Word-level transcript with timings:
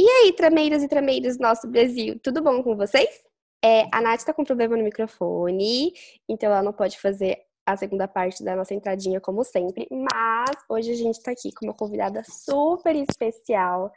E 0.00 0.08
aí, 0.08 0.32
trameiras 0.32 0.80
e 0.80 0.86
trameiros 0.86 1.38
nosso 1.38 1.66
Brasil, 1.66 2.20
tudo 2.22 2.40
bom 2.40 2.62
com 2.62 2.76
vocês? 2.76 3.20
É, 3.60 3.88
a 3.92 4.00
Nath 4.00 4.22
tá 4.22 4.32
com 4.32 4.44
problema 4.44 4.76
no 4.76 4.84
microfone, 4.84 5.92
então 6.28 6.52
ela 6.52 6.62
não 6.62 6.72
pode 6.72 7.00
fazer 7.00 7.44
a 7.66 7.76
segunda 7.76 8.06
parte 8.06 8.44
da 8.44 8.54
nossa 8.54 8.72
entradinha 8.72 9.20
como 9.20 9.42
sempre, 9.42 9.88
mas 9.90 10.56
hoje 10.68 10.92
a 10.92 10.94
gente 10.94 11.20
tá 11.20 11.32
aqui 11.32 11.50
com 11.52 11.66
uma 11.66 11.74
convidada 11.74 12.22
super 12.24 12.94
especial, 12.94 13.92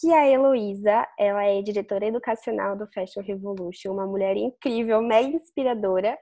que 0.00 0.10
é 0.10 0.18
a 0.18 0.28
Heloísa. 0.28 1.06
Ela 1.16 1.44
é 1.44 1.62
diretora 1.62 2.06
educacional 2.06 2.76
do 2.76 2.88
Fashion 2.88 3.22
Revolution, 3.22 3.92
uma 3.92 4.08
mulher 4.08 4.36
incrível, 4.36 5.00
mega 5.00 5.36
inspiradora, 5.36 6.18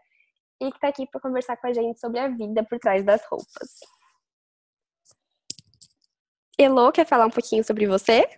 e 0.60 0.70
que 0.70 0.78
tá 0.78 0.88
aqui 0.88 1.06
para 1.06 1.22
conversar 1.22 1.56
com 1.56 1.68
a 1.68 1.72
gente 1.72 1.98
sobre 1.98 2.20
a 2.20 2.28
vida 2.28 2.62
por 2.62 2.78
trás 2.78 3.02
das 3.02 3.24
roupas. 3.24 3.80
Elo, 6.58 6.92
quer 6.92 7.06
falar 7.06 7.24
um 7.24 7.30
pouquinho 7.30 7.64
sobre 7.64 7.86
você? 7.86 8.28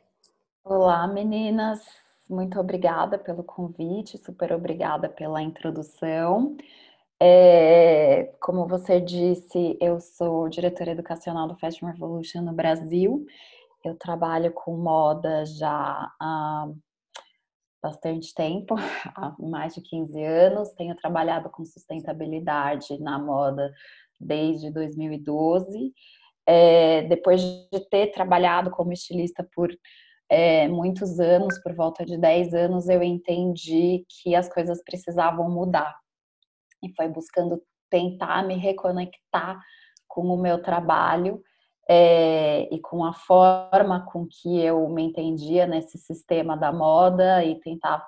Olá, 0.71 1.07
meninas. 1.07 1.81
Muito 2.29 2.61
obrigada 2.61 3.19
pelo 3.19 3.43
convite, 3.43 4.19
super 4.19 4.53
obrigada 4.53 5.09
pela 5.09 5.41
introdução. 5.41 6.59
É, 7.19 8.35
como 8.39 8.69
você 8.69 9.01
disse, 9.01 9.79
eu 9.81 9.99
sou 9.99 10.47
diretora 10.47 10.91
educacional 10.91 11.49
do 11.49 11.57
Fashion 11.57 11.87
Revolution 11.87 12.43
no 12.43 12.53
Brasil. 12.53 13.25
Eu 13.83 13.97
trabalho 13.97 14.53
com 14.53 14.77
moda 14.77 15.47
já 15.47 16.13
há 16.21 16.69
bastante 17.83 18.35
tempo, 18.35 18.75
há 19.17 19.35
mais 19.39 19.75
de 19.75 19.81
15 19.81 20.23
anos. 20.23 20.69
Tenho 20.75 20.95
trabalhado 20.97 21.49
com 21.49 21.65
sustentabilidade 21.65 23.01
na 23.01 23.19
moda 23.19 23.73
desde 24.21 24.71
2012 24.71 25.95
é, 26.49 27.03
depois 27.03 27.43
de 27.43 27.81
ter 27.91 28.07
trabalhado 28.07 28.71
como 28.71 28.91
estilista 28.91 29.47
por 29.55 29.71
é, 30.31 30.69
muitos 30.69 31.19
anos, 31.19 31.59
por 31.63 31.75
volta 31.75 32.05
de 32.05 32.19
10 32.19 32.55
anos, 32.55 32.89
eu 32.89 33.03
entendi 33.03 34.05
que 34.09 34.35
as 34.35 34.49
coisas 34.49 34.83
precisavam 34.83 35.51
mudar. 35.51 35.99
E 36.83 36.93
foi 36.95 37.09
buscando 37.09 37.63
tentar 37.91 38.47
me 38.47 38.55
reconectar 38.55 39.59
com 40.07 40.27
o 40.27 40.37
meu 40.37 40.63
trabalho 40.63 41.43
é, 41.89 42.69
e 42.73 42.81
com 42.81 43.05
a 43.05 43.15
forma 43.15 44.05
com 44.13 44.27
que 44.27 44.61
eu 44.61 44.89
me 44.91 45.03
entendia 45.05 45.67
nesse 45.67 45.97
sistema 45.97 46.57
da 46.57 46.71
moda 46.71 47.43
e 47.45 47.59
tentar 47.61 48.07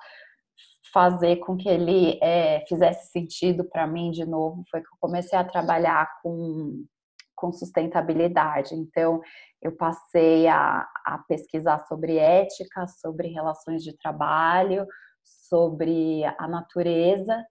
fazer 0.93 1.37
com 1.37 1.57
que 1.57 1.69
ele 1.69 2.19
é, 2.23 2.65
fizesse 2.67 3.11
sentido 3.11 3.65
para 3.65 3.87
mim 3.87 4.11
de 4.11 4.27
novo. 4.27 4.63
Foi 4.71 4.81
que 4.81 4.89
eu 4.89 4.99
comecei 5.01 5.39
a 5.39 5.45
trabalhar 5.45 6.09
com 6.23 6.85
com 7.41 7.53
sustentabilidade. 7.53 8.75
Então, 8.75 9.21
eu 9.63 9.75
passei 9.77 10.47
a, 10.47 10.87
a, 11.07 11.19
pesquisar 11.27 11.79
sobre 11.87 12.19
ética, 12.19 12.87
sobre 12.87 13.29
relações 13.29 13.83
de 13.83 13.97
trabalho, 13.97 14.87
sobre 15.23 16.25
a 16.39 16.47
natureza, 16.47 17.45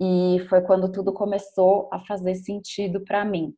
e 0.00 0.44
foi 0.48 0.60
quando 0.62 0.90
tudo 0.90 1.12
começou 1.12 1.88
a 1.92 1.98
fazer 2.00 2.34
sentido 2.34 3.02
para 3.04 3.24
mim. 3.24 3.54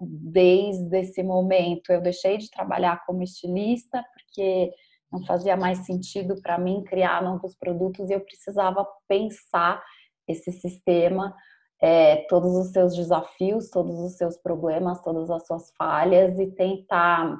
Desde 0.00 0.98
esse 0.98 1.22
momento, 1.22 1.90
eu 1.90 2.00
deixei 2.00 2.36
de 2.36 2.50
trabalhar 2.50 3.04
como 3.06 3.22
estilista, 3.22 4.04
porque 4.12 4.72
não 5.10 5.24
fazia 5.24 5.56
mais 5.56 5.86
sentido 5.86 6.40
para 6.42 6.58
mim 6.58 6.84
criar 6.84 7.22
novos 7.22 7.56
produtos 7.56 8.10
e 8.10 8.12
eu 8.12 8.20
precisava 8.20 8.86
pensar 9.08 9.82
esse 10.28 10.52
sistema 10.52 11.34
é, 11.80 12.16
todos 12.28 12.54
os 12.56 12.68
seus 12.68 12.94
desafios, 12.94 13.70
todos 13.70 13.98
os 14.00 14.16
seus 14.16 14.36
problemas, 14.36 15.02
todas 15.02 15.30
as 15.30 15.46
suas 15.46 15.70
falhas 15.76 16.38
e 16.38 16.46
tentar 16.46 17.38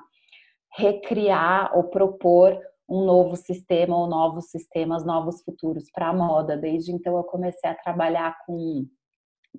recriar 0.77 1.77
ou 1.77 1.84
propor 1.84 2.59
um 2.89 3.05
novo 3.05 3.34
sistema 3.37 3.98
ou 3.98 4.06
novos 4.06 4.51
sistemas, 4.51 5.05
novos 5.05 5.43
futuros 5.43 5.91
para 5.91 6.09
a 6.09 6.12
moda. 6.12 6.56
Desde 6.56 6.93
então 6.93 7.17
eu 7.17 7.25
comecei 7.25 7.69
a 7.69 7.75
trabalhar 7.75 8.37
com 8.47 8.87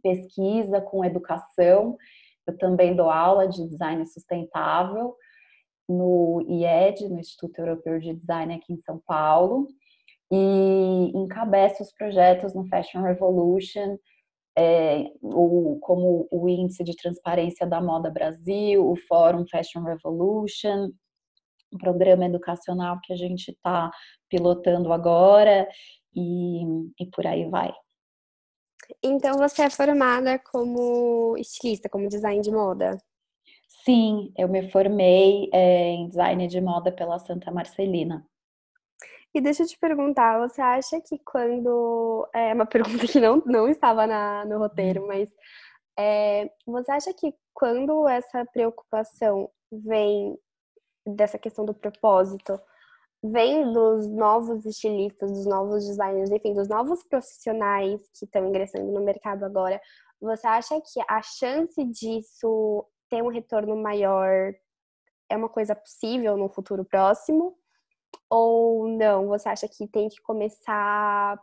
pesquisa, 0.02 0.80
com 0.80 1.04
educação. 1.04 1.98
Eu 2.46 2.58
também 2.58 2.96
dou 2.96 3.10
aula 3.10 3.48
de 3.48 3.68
design 3.68 4.06
sustentável 4.06 5.16
no 5.90 6.42
IED, 6.48 7.10
no 7.10 7.20
Instituto 7.20 7.60
Europeu 7.60 8.00
de 8.00 8.14
Design 8.14 8.54
aqui 8.54 8.74
em 8.74 8.82
São 8.82 9.02
Paulo, 9.06 9.68
e 10.30 11.12
encabeço 11.16 11.82
os 11.82 11.92
projetos 11.94 12.54
no 12.54 12.68
Fashion 12.68 13.02
Revolution, 13.02 13.98
é, 14.58 15.12
o, 15.22 15.78
como 15.82 16.28
o 16.32 16.50
Índice 16.50 16.84
de 16.84 16.96
Transparência 16.96 17.68
da 17.68 17.80
Moda 17.80 18.10
Brasil, 18.10 18.90
o 18.90 18.96
Fórum 19.08 19.46
Fashion 19.48 19.84
Revolution, 19.84 20.90
um 21.72 21.78
programa 21.78 22.26
educacional 22.26 23.00
que 23.04 23.14
a 23.14 23.16
gente 23.16 23.52
está 23.52 23.92
pilotando 24.28 24.92
agora 24.92 25.68
e, 26.16 26.64
e 27.00 27.06
por 27.14 27.28
aí 27.28 27.48
vai. 27.50 27.72
Então 29.04 29.38
você 29.38 29.64
é 29.64 29.70
formada 29.70 30.40
como 30.40 31.36
estilista, 31.38 31.88
como 31.88 32.08
design 32.08 32.42
de 32.42 32.50
moda? 32.50 32.98
Sim, 33.84 34.32
eu 34.38 34.48
me 34.48 34.72
formei 34.72 35.50
é, 35.54 35.90
em 35.92 36.08
design 36.08 36.48
de 36.48 36.60
moda 36.60 36.92
pela 36.92 37.20
Santa 37.20 37.52
Marcelina. 37.52 38.26
E 39.34 39.42
deixa 39.42 39.64
eu 39.64 39.68
te 39.68 39.78
perguntar, 39.78 40.40
você 40.40 40.62
acha 40.62 41.02
que 41.02 41.20
quando. 41.20 42.28
É 42.34 42.54
uma 42.54 42.66
pergunta 42.68 43.06
que 43.08 43.20
não, 43.20 43.42
não 43.46 43.68
estava 43.68 44.08
na, 44.08 44.46
no 44.46 44.58
roteiro, 44.58 45.02
uhum. 45.02 45.08
mas 45.08 45.30
é, 45.98 46.50
você 46.66 46.92
acha 46.92 47.14
que 47.14 47.34
quando 47.54 48.08
essa 48.08 48.46
preocupação 48.46 49.50
vem 49.72 50.38
dessa 51.06 51.38
questão 51.38 51.66
do 51.66 51.74
propósito, 51.74 52.60
vem 53.24 53.72
dos 53.72 54.08
novos 54.08 54.66
estilistas, 54.66 55.32
dos 55.32 55.46
novos 55.46 55.86
designers, 55.88 56.32
enfim, 56.32 56.54
dos 56.54 56.68
novos 56.68 57.04
profissionais 57.04 58.02
que 58.18 58.26
estão 58.26 58.48
ingressando 58.48 58.92
no 58.92 59.04
mercado 59.04 59.44
agora, 59.44 59.82
você 60.20 60.48
acha 60.48 60.80
que 60.82 61.00
a 61.08 61.22
chance 61.22 61.84
disso 61.86 62.86
ter 63.10 63.24
um 63.24 63.30
retorno 63.30 63.76
maior 63.76 64.54
é 65.30 65.36
uma 65.36 65.50
coisa 65.50 65.76
possível 65.76 66.38
no 66.38 66.50
futuro 66.50 66.86
próximo? 66.86 67.58
Ou 68.30 68.88
não? 68.88 69.28
Você 69.28 69.50
acha 69.50 69.68
que 69.68 69.88
tem 69.88 70.10
que 70.10 70.22
começar 70.22 71.40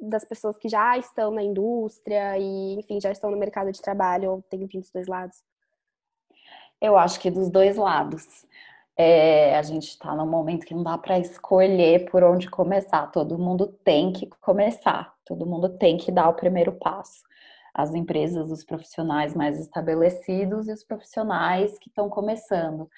das 0.00 0.24
pessoas 0.24 0.58
que 0.58 0.68
já 0.68 0.98
estão 0.98 1.30
na 1.30 1.42
indústria 1.42 2.36
e, 2.36 2.74
enfim, 2.74 3.00
já 3.00 3.12
estão 3.12 3.30
no 3.30 3.38
mercado 3.38 3.70
de 3.70 3.80
trabalho, 3.80 4.32
ou 4.32 4.42
tem 4.42 4.60
que 4.60 4.66
vir 4.66 4.80
dos 4.80 4.90
dois 4.90 5.06
lados? 5.06 5.36
Eu 6.80 6.96
acho 6.96 7.20
que 7.20 7.30
dos 7.30 7.48
dois 7.48 7.76
lados. 7.76 8.44
É, 8.96 9.56
a 9.56 9.62
gente 9.62 9.88
está 9.88 10.14
num 10.14 10.26
momento 10.26 10.66
que 10.66 10.74
não 10.74 10.82
dá 10.82 10.98
para 10.98 11.18
escolher 11.18 12.10
por 12.10 12.22
onde 12.22 12.50
começar. 12.50 13.06
Todo 13.10 13.38
mundo 13.38 13.66
tem 13.84 14.12
que 14.12 14.26
começar, 14.40 15.14
todo 15.24 15.46
mundo 15.46 15.68
tem 15.68 15.96
que 15.96 16.10
dar 16.12 16.28
o 16.28 16.34
primeiro 16.34 16.72
passo. 16.72 17.22
As 17.72 17.94
empresas, 17.94 18.50
os 18.50 18.64
profissionais 18.64 19.34
mais 19.34 19.58
estabelecidos 19.58 20.68
e 20.68 20.72
os 20.72 20.84
profissionais 20.84 21.78
que 21.78 21.88
estão 21.88 22.10
começando. 22.10 22.90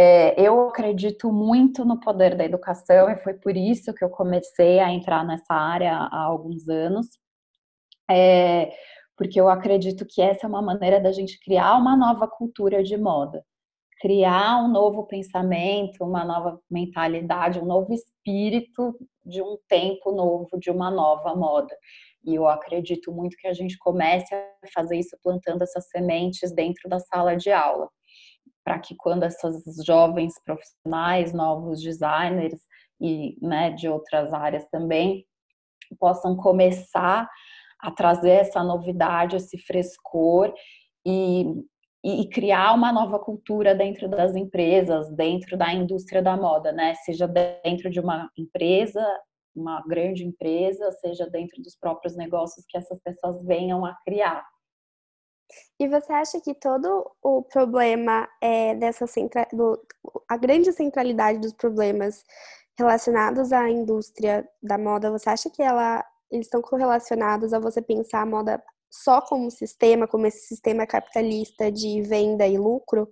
É, 0.00 0.40
eu 0.40 0.68
acredito 0.68 1.32
muito 1.32 1.84
no 1.84 1.98
poder 1.98 2.36
da 2.36 2.44
educação 2.44 3.10
e 3.10 3.16
foi 3.16 3.34
por 3.34 3.56
isso 3.56 3.92
que 3.92 4.04
eu 4.04 4.08
comecei 4.08 4.78
a 4.78 4.92
entrar 4.92 5.26
nessa 5.26 5.52
área 5.52 5.92
há 5.92 6.22
alguns 6.22 6.68
anos, 6.68 7.08
é, 8.08 8.70
porque 9.16 9.40
eu 9.40 9.48
acredito 9.48 10.06
que 10.08 10.22
essa 10.22 10.46
é 10.46 10.48
uma 10.48 10.62
maneira 10.62 11.00
da 11.00 11.10
gente 11.10 11.40
criar 11.40 11.76
uma 11.76 11.96
nova 11.96 12.28
cultura 12.28 12.80
de 12.80 12.96
moda, 12.96 13.44
criar 14.00 14.62
um 14.64 14.68
novo 14.68 15.04
pensamento, 15.04 16.04
uma 16.04 16.24
nova 16.24 16.60
mentalidade, 16.70 17.58
um 17.58 17.66
novo 17.66 17.92
espírito 17.92 18.96
de 19.26 19.42
um 19.42 19.58
tempo 19.68 20.12
novo, 20.12 20.60
de 20.60 20.70
uma 20.70 20.92
nova 20.92 21.34
moda. 21.34 21.76
E 22.24 22.36
eu 22.36 22.46
acredito 22.46 23.10
muito 23.10 23.36
que 23.36 23.48
a 23.48 23.52
gente 23.52 23.76
comece 23.78 24.32
a 24.32 24.46
fazer 24.72 24.96
isso 24.96 25.18
plantando 25.24 25.62
essas 25.62 25.88
sementes 25.88 26.52
dentro 26.54 26.88
da 26.88 27.00
sala 27.00 27.36
de 27.36 27.50
aula 27.50 27.88
para 28.68 28.78
que 28.80 28.94
quando 28.94 29.22
essas 29.22 29.64
jovens 29.82 30.34
profissionais, 30.44 31.32
novos 31.32 31.80
designers 31.80 32.60
e 33.00 33.34
né, 33.40 33.70
de 33.70 33.88
outras 33.88 34.30
áreas 34.30 34.66
também 34.70 35.24
possam 35.98 36.36
começar 36.36 37.26
a 37.80 37.90
trazer 37.90 38.32
essa 38.32 38.62
novidade, 38.62 39.36
esse 39.36 39.56
frescor 39.56 40.52
e, 41.06 41.46
e 42.04 42.28
criar 42.28 42.74
uma 42.74 42.92
nova 42.92 43.18
cultura 43.18 43.74
dentro 43.74 44.06
das 44.06 44.36
empresas, 44.36 45.10
dentro 45.16 45.56
da 45.56 45.72
indústria 45.72 46.20
da 46.22 46.36
moda, 46.36 46.70
né? 46.70 46.94
Seja 47.06 47.26
dentro 47.26 47.88
de 47.88 48.00
uma 48.00 48.28
empresa, 48.36 49.02
uma 49.56 49.80
grande 49.88 50.26
empresa, 50.26 50.92
seja 51.00 51.26
dentro 51.26 51.62
dos 51.62 51.74
próprios 51.74 52.14
negócios 52.14 52.66
que 52.68 52.76
essas 52.76 53.00
pessoas 53.00 53.42
venham 53.46 53.86
a 53.86 53.96
criar. 54.04 54.44
E 55.80 55.86
você 55.86 56.12
acha 56.12 56.40
que 56.40 56.54
todo 56.54 57.10
o 57.22 57.42
problema 57.42 58.28
é 58.40 58.74
dessa 58.74 59.06
centra... 59.06 59.46
Do... 59.52 59.80
a 60.28 60.36
grande 60.36 60.72
centralidade 60.72 61.38
dos 61.38 61.52
problemas 61.52 62.24
relacionados 62.78 63.52
à 63.52 63.68
indústria 63.68 64.48
da 64.62 64.76
moda, 64.76 65.10
você 65.10 65.30
acha 65.30 65.50
que 65.50 65.62
ela 65.62 66.04
eles 66.30 66.46
estão 66.46 66.60
correlacionados 66.60 67.52
a 67.52 67.58
você 67.58 67.80
pensar 67.80 68.22
a 68.22 68.26
moda 68.26 68.62
só 68.90 69.20
como 69.20 69.50
sistema, 69.50 70.06
como 70.06 70.26
esse 70.26 70.46
sistema 70.46 70.86
capitalista 70.86 71.70
de 71.70 72.02
venda 72.02 72.46
e 72.46 72.58
lucro? 72.58 73.08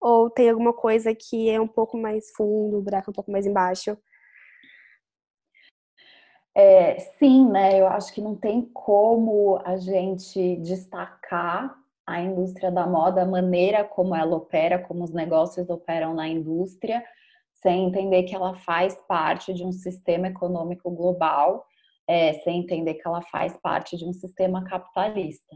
Ou 0.00 0.30
tem 0.30 0.50
alguma 0.50 0.72
coisa 0.72 1.14
que 1.14 1.48
é 1.48 1.60
um 1.60 1.68
pouco 1.68 1.96
mais 1.96 2.30
fundo, 2.36 2.78
o 2.78 2.82
buraco 2.82 3.10
um 3.10 3.14
pouco 3.14 3.30
mais 3.30 3.46
embaixo? 3.46 3.96
É, 6.54 6.98
sim, 7.18 7.48
né? 7.48 7.80
Eu 7.80 7.86
acho 7.86 8.12
que 8.12 8.20
não 8.20 8.34
tem 8.34 8.62
como 8.72 9.60
a 9.64 9.76
gente 9.76 10.56
destacar 10.56 11.76
a 12.08 12.20
indústria 12.22 12.70
da 12.70 12.86
moda, 12.86 13.22
a 13.22 13.26
maneira 13.26 13.84
como 13.84 14.14
ela 14.14 14.34
opera, 14.34 14.78
como 14.78 15.04
os 15.04 15.12
negócios 15.12 15.68
operam 15.68 16.14
na 16.14 16.26
indústria, 16.26 17.04
sem 17.62 17.86
entender 17.86 18.22
que 18.22 18.34
ela 18.34 18.54
faz 18.54 18.96
parte 19.06 19.52
de 19.52 19.64
um 19.64 19.72
sistema 19.72 20.28
econômico 20.28 20.90
global, 20.90 21.66
é, 22.06 22.32
sem 22.40 22.60
entender 22.60 22.94
que 22.94 23.06
ela 23.06 23.20
faz 23.20 23.56
parte 23.58 23.96
de 23.96 24.06
um 24.06 24.12
sistema 24.12 24.64
capitalista 24.64 25.54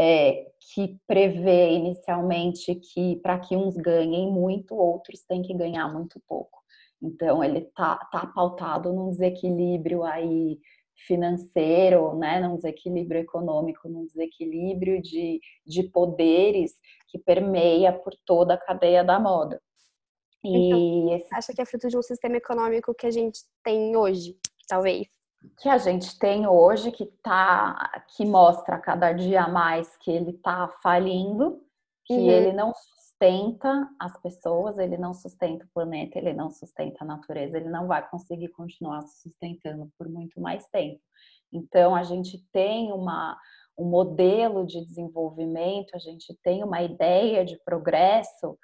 é, 0.00 0.46
que 0.72 0.96
prevê 1.06 1.72
inicialmente 1.72 2.74
que 2.76 3.16
para 3.16 3.38
que 3.38 3.54
uns 3.54 3.76
ganhem 3.76 4.32
muito, 4.32 4.74
outros 4.74 5.22
têm 5.24 5.42
que 5.42 5.52
ganhar 5.52 5.92
muito 5.92 6.18
pouco. 6.26 6.58
Então 7.02 7.44
ele 7.44 7.62
tá, 7.74 7.96
tá 8.10 8.26
pautado 8.26 8.92
num 8.92 9.10
desequilíbrio 9.10 10.02
aí 10.02 10.58
financeiro, 11.06 12.16
né, 12.16 12.40
num 12.40 12.56
desequilíbrio 12.56 13.20
econômico, 13.20 13.88
num 13.88 14.06
desequilíbrio 14.06 15.00
de, 15.00 15.40
de 15.66 15.82
poderes 15.84 16.72
que 17.08 17.18
permeia 17.18 17.92
por 17.92 18.12
toda 18.24 18.54
a 18.54 18.58
cadeia 18.58 19.02
da 19.02 19.18
moda. 19.18 19.60
E 20.42 20.66
então, 20.68 21.16
esse... 21.16 21.34
acha 21.34 21.52
que 21.52 21.60
é 21.60 21.66
fruto 21.66 21.88
de 21.88 21.98
um 21.98 22.02
sistema 22.02 22.36
econômico 22.36 22.94
que 22.94 23.06
a 23.06 23.10
gente 23.10 23.40
tem 23.62 23.96
hoje, 23.96 24.36
talvez? 24.68 25.08
que 25.58 25.68
a 25.68 25.78
gente 25.78 26.18
tem 26.18 26.46
hoje, 26.46 26.92
que 26.92 27.06
tá, 27.22 28.04
que 28.14 28.26
mostra 28.26 28.78
cada 28.78 29.12
dia 29.12 29.48
mais 29.48 29.96
que 29.98 30.10
ele 30.10 30.32
está 30.32 30.68
falindo, 30.82 31.62
que 32.04 32.14
uhum. 32.14 32.30
ele 32.30 32.52
não 32.52 32.72
sustenta 33.20 33.88
as 33.98 34.16
pessoas, 34.22 34.78
ele 34.78 34.96
não 34.96 35.12
sustenta 35.12 35.64
o 35.64 35.68
planeta, 35.74 36.18
ele 36.18 36.32
não 36.32 36.50
sustenta 36.50 37.04
a 37.04 37.06
natureza, 37.06 37.58
ele 37.58 37.68
não 37.68 37.86
vai 37.86 38.08
conseguir 38.08 38.48
continuar 38.48 39.02
se 39.02 39.28
sustentando 39.28 39.90
por 39.98 40.08
muito 40.08 40.40
mais 40.40 40.66
tempo. 40.68 41.00
Então 41.52 41.94
a 41.94 42.02
gente 42.02 42.42
tem 42.52 42.92
uma 42.92 43.38
um 43.78 43.88
modelo 43.88 44.66
de 44.66 44.84
desenvolvimento, 44.84 45.94
a 45.94 45.98
gente 45.98 46.36
tem 46.42 46.62
uma 46.62 46.82
ideia 46.82 47.46
de 47.46 47.56
progresso 47.64 48.58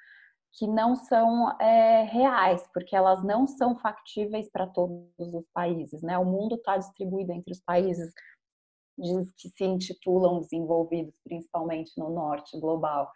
que 0.52 0.66
não 0.66 0.94
são 0.94 1.58
é, 1.58 2.02
reais, 2.02 2.68
porque 2.72 2.94
elas 2.94 3.24
não 3.24 3.46
são 3.46 3.78
factíveis 3.78 4.50
para 4.50 4.66
todos 4.66 5.08
os 5.18 5.46
países. 5.54 6.02
Né? 6.02 6.18
O 6.18 6.24
mundo 6.24 6.56
está 6.56 6.76
distribuído 6.76 7.32
entre 7.32 7.52
os 7.52 7.60
países 7.60 8.12
que 9.38 9.48
se 9.48 9.64
intitulam 9.64 10.40
desenvolvidos, 10.40 11.14
principalmente 11.24 11.92
no 11.98 12.10
norte 12.10 12.58
global, 12.58 13.10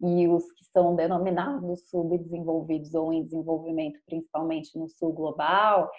e 0.00 0.28
os 0.28 0.50
que 0.52 0.64
são 0.64 0.94
denominados 0.94 1.88
subdesenvolvidos 1.88 2.94
ou 2.94 3.12
em 3.12 3.24
desenvolvimento, 3.24 4.00
principalmente 4.06 4.78
no 4.78 4.88
sul 4.88 5.12
global, 5.12 5.90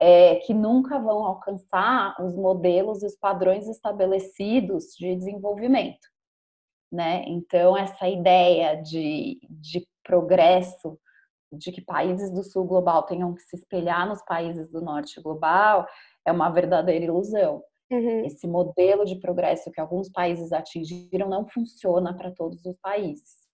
é, 0.00 0.36
que 0.36 0.54
nunca 0.54 0.98
vão 0.98 1.24
alcançar 1.24 2.14
os 2.20 2.36
modelos 2.36 3.02
e 3.02 3.06
os 3.06 3.16
padrões 3.16 3.66
estabelecidos 3.68 4.94
de 4.96 5.16
desenvolvimento. 5.16 6.06
Né? 6.90 7.24
Então, 7.26 7.76
essa 7.76 8.08
ideia 8.08 8.80
de, 8.80 9.38
de 9.50 9.86
progresso 10.02 10.98
de 11.52 11.72
que 11.72 11.80
países 11.80 12.30
do 12.30 12.42
sul 12.44 12.64
global 12.64 13.04
tenham 13.04 13.34
que 13.34 13.42
se 13.42 13.56
espelhar 13.56 14.06
nos 14.06 14.22
países 14.22 14.70
do 14.70 14.80
norte 14.80 15.20
global 15.20 15.86
é 16.24 16.30
uma 16.30 16.50
verdadeira 16.50 17.06
ilusão. 17.06 17.62
Uhum. 17.90 18.24
Esse 18.24 18.46
modelo 18.46 19.04
de 19.04 19.16
progresso 19.16 19.70
que 19.70 19.80
alguns 19.80 20.10
países 20.10 20.52
atingiram 20.52 21.28
não 21.28 21.46
funciona 21.48 22.14
para 22.14 22.30
todos 22.30 22.64
os 22.64 22.76
países. 22.80 23.48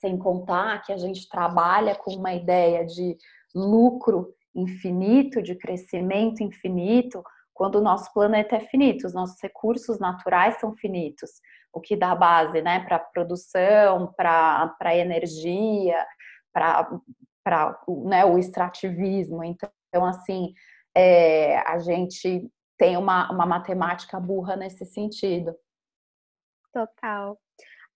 Sem 0.00 0.16
contar 0.16 0.82
que 0.82 0.92
a 0.92 0.96
gente 0.96 1.28
trabalha 1.28 1.94
com 1.94 2.12
uma 2.12 2.32
ideia 2.34 2.84
de 2.84 3.16
lucro 3.54 4.34
infinito, 4.54 5.42
de 5.42 5.54
crescimento 5.54 6.42
infinito, 6.42 7.22
quando 7.52 7.76
o 7.76 7.82
nosso 7.82 8.12
planeta 8.12 8.56
é 8.56 8.60
finito, 8.60 9.06
os 9.06 9.14
nossos 9.14 9.36
recursos 9.42 9.98
naturais 9.98 10.58
são 10.60 10.74
finitos 10.76 11.30
o 11.72 11.80
que 11.80 11.96
dá 11.96 12.14
base 12.14 12.60
né, 12.62 12.80
para 12.80 12.98
produção, 12.98 14.12
para 14.16 14.96
energia, 14.96 16.04
para 16.52 17.00
né, 18.04 18.24
o 18.24 18.38
extrativismo. 18.38 19.42
Então, 19.44 20.04
assim, 20.04 20.52
é, 20.94 21.58
a 21.58 21.78
gente 21.78 22.50
tem 22.78 22.96
uma, 22.96 23.30
uma 23.30 23.44
matemática 23.44 24.18
burra 24.18 24.56
nesse 24.56 24.86
sentido. 24.86 25.54
Total. 26.72 27.38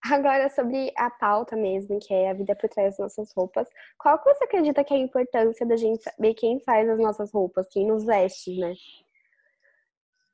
Agora, 0.04 0.48
sobre 0.48 0.92
a 0.96 1.08
pauta 1.08 1.54
mesmo, 1.54 2.00
que 2.00 2.12
é 2.12 2.30
a 2.30 2.34
vida 2.34 2.56
por 2.56 2.68
trás 2.68 2.96
das 2.96 2.98
nossas 2.98 3.32
roupas, 3.32 3.68
qual 3.96 4.18
que 4.18 4.34
você 4.34 4.44
acredita 4.44 4.82
que 4.82 4.92
é 4.92 4.96
a 4.96 5.00
importância 5.00 5.64
da 5.64 5.76
gente 5.76 6.02
saber 6.02 6.34
quem 6.34 6.58
faz 6.60 6.88
as 6.88 6.98
nossas 6.98 7.30
roupas, 7.30 7.68
quem 7.68 7.86
nos 7.86 8.04
veste, 8.04 8.58
né? 8.58 8.74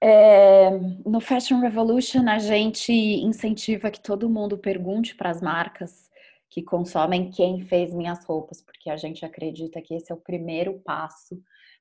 É, 0.01 0.71
no 1.05 1.21
Fashion 1.21 1.61
Revolution, 1.61 2.27
a 2.29 2.39
gente 2.39 2.93
incentiva 2.93 3.91
que 3.91 4.01
todo 4.01 4.31
mundo 4.31 4.57
pergunte 4.57 5.15
para 5.15 5.29
as 5.29 5.43
marcas 5.43 6.09
que 6.49 6.63
consomem 6.63 7.31
quem 7.31 7.61
fez 7.61 7.93
minhas 7.93 8.25
roupas, 8.25 8.63
porque 8.63 8.89
a 8.89 8.97
gente 8.97 9.25
acredita 9.25 9.83
que 9.83 9.95
esse 9.95 10.11
é 10.11 10.15
o 10.15 10.21
primeiro 10.21 10.81
passo 10.81 11.39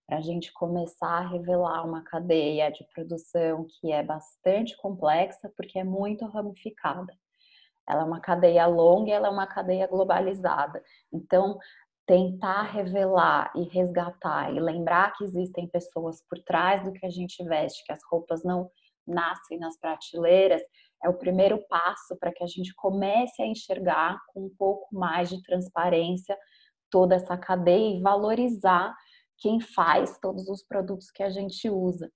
para 0.08 0.18
a 0.18 0.22
gente 0.22 0.54
começar 0.54 1.18
a 1.18 1.28
revelar 1.28 1.86
uma 1.86 2.02
cadeia 2.02 2.72
de 2.72 2.86
produção 2.94 3.68
que 3.68 3.92
é 3.92 4.02
bastante 4.02 4.76
complexa, 4.78 5.52
porque 5.56 5.78
é 5.78 5.84
muito 5.84 6.26
ramificada. 6.26 7.14
Ela 7.88 8.02
é 8.02 8.06
uma 8.06 8.22
cadeia 8.22 8.66
longa, 8.66 9.12
ela 9.12 9.28
é 9.28 9.32
uma 9.32 9.46
cadeia 9.46 9.86
globalizada. 9.86 10.82
Então, 11.12 11.58
tentar 12.06 12.64
revelar 12.64 13.52
e 13.54 13.64
resgatar 13.64 14.54
e 14.54 14.60
lembrar 14.62 15.14
que 15.14 15.26
existem 15.26 15.68
pessoas 15.68 16.24
por 16.30 16.40
trás 16.40 16.86
do 16.86 16.94
que 16.94 17.06
a 17.06 17.10
gente 17.10 17.44
veste, 17.44 17.84
que 17.86 17.92
as 17.92 18.00
roupas 18.10 18.46
não 18.46 18.72
nascem 19.06 19.60
nas 19.60 19.78
prateleiras, 19.78 20.62
é 21.04 21.10
o 21.10 21.18
primeiro 21.18 21.62
passo 21.68 22.18
para 22.18 22.32
que 22.32 22.44
a 22.44 22.48
gente 22.48 22.74
comece 22.76 23.42
a 23.42 23.46
enxergar 23.46 24.18
com 24.28 24.46
um 24.46 24.52
pouco 24.58 24.88
mais 24.96 25.30
de 25.30 25.44
transparência 25.44 26.38
toda 26.90 27.16
essa 27.16 27.38
cadeia 27.38 27.98
e 27.98 28.02
valorizar 28.02 28.96
quem 29.38 29.60
faz 29.60 30.18
todos 30.20 30.48
os 30.50 30.64
produtos 30.64 31.12
que 31.12 31.24
a 31.24 31.30
gente 31.30 31.70
usa. 31.70 32.12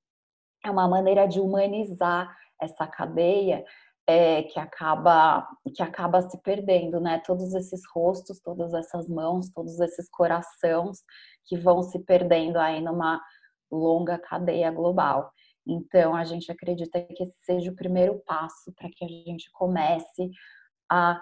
É 0.63 0.69
uma 0.69 0.87
maneira 0.87 1.27
de 1.27 1.39
humanizar 1.39 2.35
essa 2.61 2.85
cadeia 2.87 3.63
é, 4.07 4.43
que 4.43 4.59
acaba 4.59 5.47
que 5.75 5.81
acaba 5.81 6.21
se 6.21 6.39
perdendo, 6.41 6.99
né? 6.99 7.21
Todos 7.25 7.53
esses 7.53 7.81
rostos, 7.93 8.39
todas 8.39 8.73
essas 8.73 9.07
mãos, 9.07 9.49
todos 9.49 9.79
esses 9.79 10.09
corações 10.09 10.99
que 11.45 11.57
vão 11.57 11.81
se 11.81 11.99
perdendo 11.99 12.57
aí 12.57 12.81
numa 12.81 13.21
longa 13.71 14.17
cadeia 14.17 14.71
global. 14.71 15.31
Então, 15.65 16.15
a 16.15 16.23
gente 16.23 16.51
acredita 16.51 17.01
que 17.01 17.23
esse 17.23 17.37
seja 17.43 17.71
o 17.71 17.75
primeiro 17.75 18.21
passo 18.25 18.73
para 18.75 18.89
que 18.89 19.05
a 19.05 19.07
gente 19.07 19.49
comece 19.53 20.31
a 20.89 21.21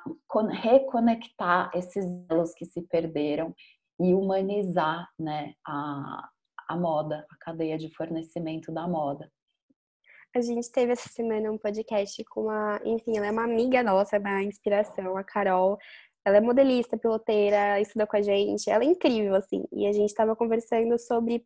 reconectar 0.64 1.70
esses 1.76 2.06
elos 2.30 2.54
que 2.56 2.66
se 2.66 2.82
perderam 2.82 3.54
e 4.00 4.14
humanizar 4.14 5.08
né, 5.20 5.54
a, 5.66 6.30
a 6.68 6.76
moda, 6.78 7.26
a 7.30 7.38
cadeia 7.38 7.78
de 7.78 7.94
fornecimento 7.96 8.72
da 8.72 8.88
moda. 8.88 9.30
A 10.36 10.42
gente 10.42 10.72
teve 10.72 10.92
essa 10.94 11.10
semana 11.10 11.52
um 11.52 11.58
podcast 11.58 12.24
com 12.26 12.44
uma, 12.44 12.80
enfim, 12.86 13.18
ela 13.18 13.28
é 13.28 13.32
uma 13.32 13.44
amiga 13.44 13.82
nossa, 13.82 14.20
uma 14.20 14.44
inspiração, 14.44 15.18
a 15.18 15.24
Carol. 15.24 15.78
Ela 16.24 16.38
é 16.38 16.42
modelista, 16.42 16.98
piloteira, 16.98 17.80
estuda 17.82 18.06
com 18.06 18.16
a 18.16 18.22
gente, 18.22 18.70
ela 18.70 18.84
é 18.84 18.88
incrível, 18.88 19.36
assim. 19.36 19.66
E 19.72 19.88
a 19.88 19.92
gente 19.92 20.10
estava 20.10 20.36
conversando 20.36 21.00
sobre 21.00 21.44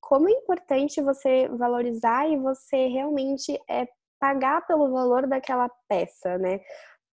como 0.00 0.28
é 0.28 0.32
importante 0.32 1.02
você 1.02 1.48
valorizar 1.48 2.28
e 2.28 2.36
você 2.36 2.86
realmente 2.86 3.58
é, 3.68 3.88
pagar 4.20 4.64
pelo 4.66 4.90
valor 4.92 5.26
daquela 5.26 5.68
peça, 5.88 6.38
né? 6.38 6.60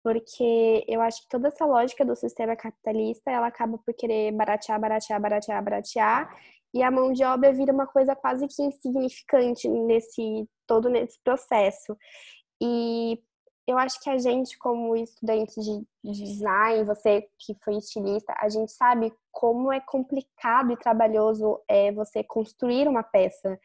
Porque 0.06 0.84
eu 0.86 1.00
acho 1.00 1.22
que 1.22 1.28
toda 1.28 1.48
essa 1.48 1.66
lógica 1.66 2.04
do 2.04 2.14
sistema 2.14 2.54
capitalista, 2.54 3.28
ela 3.28 3.48
acaba 3.48 3.76
por 3.76 3.92
querer 3.92 4.30
baratear, 4.30 4.80
baratear, 4.80 5.20
baratear, 5.20 5.64
baratear, 5.64 6.40
e 6.72 6.80
a 6.80 6.92
mão 6.92 7.12
de 7.12 7.24
obra 7.24 7.52
vira 7.52 7.72
uma 7.72 7.88
coisa 7.88 8.14
quase 8.14 8.46
que 8.46 8.62
insignificante 8.62 9.68
nesse 9.68 10.48
todo 10.64 10.88
nesse 10.88 11.18
processo. 11.24 11.98
E 12.62 13.20
eu 13.66 13.76
acho 13.76 14.00
que 14.00 14.08
a 14.08 14.16
gente, 14.16 14.56
como 14.58 14.94
estudante 14.94 15.60
de 15.60 15.84
design, 16.04 16.84
você 16.84 17.28
que 17.36 17.56
foi 17.64 17.74
estilista, 17.74 18.32
a 18.38 18.48
gente 18.48 18.70
sabe 18.70 19.12
como 19.32 19.72
é 19.72 19.80
complicado 19.80 20.70
e 20.70 20.76
trabalhoso 20.76 21.60
é 21.68 21.90
você 21.90 22.22
construir 22.22 22.86
uma 22.86 23.02
peça. 23.02 23.58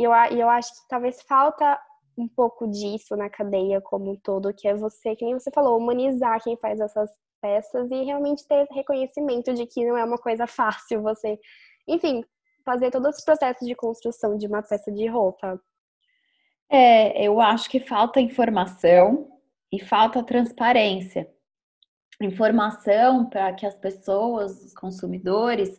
E 0.00 0.04
eu, 0.04 0.12
eu 0.12 0.48
acho 0.48 0.72
que 0.72 0.88
talvez 0.88 1.20
falta 1.28 1.78
um 2.16 2.28
pouco 2.28 2.66
disso 2.68 3.16
na 3.16 3.28
cadeia 3.28 3.80
como 3.80 4.12
um 4.12 4.16
todo, 4.16 4.54
que 4.54 4.66
é 4.66 4.74
você, 4.74 5.14
que 5.14 5.32
você 5.34 5.50
falou, 5.50 5.76
humanizar 5.76 6.42
quem 6.42 6.56
faz 6.56 6.80
essas 6.80 7.10
peças 7.40 7.90
e 7.90 8.02
realmente 8.04 8.46
ter 8.46 8.66
reconhecimento 8.72 9.52
de 9.52 9.66
que 9.66 9.84
não 9.84 9.96
é 9.96 10.04
uma 10.04 10.18
coisa 10.18 10.46
fácil 10.46 11.02
você 11.02 11.38
enfim, 11.86 12.24
fazer 12.64 12.90
todos 12.90 13.16
os 13.16 13.24
processos 13.24 13.66
de 13.66 13.74
construção 13.74 14.36
de 14.36 14.46
uma 14.46 14.62
peça 14.62 14.90
de 14.90 15.06
roupa. 15.06 15.60
É, 16.68 17.24
eu 17.24 17.40
acho 17.40 17.70
que 17.70 17.78
falta 17.78 18.20
informação 18.20 19.28
e 19.72 19.80
falta 19.82 20.22
transparência. 20.22 21.28
informação 22.20 23.28
para 23.28 23.52
que 23.52 23.66
as 23.66 23.76
pessoas, 23.76 24.64
os 24.64 24.72
consumidores, 24.72 25.78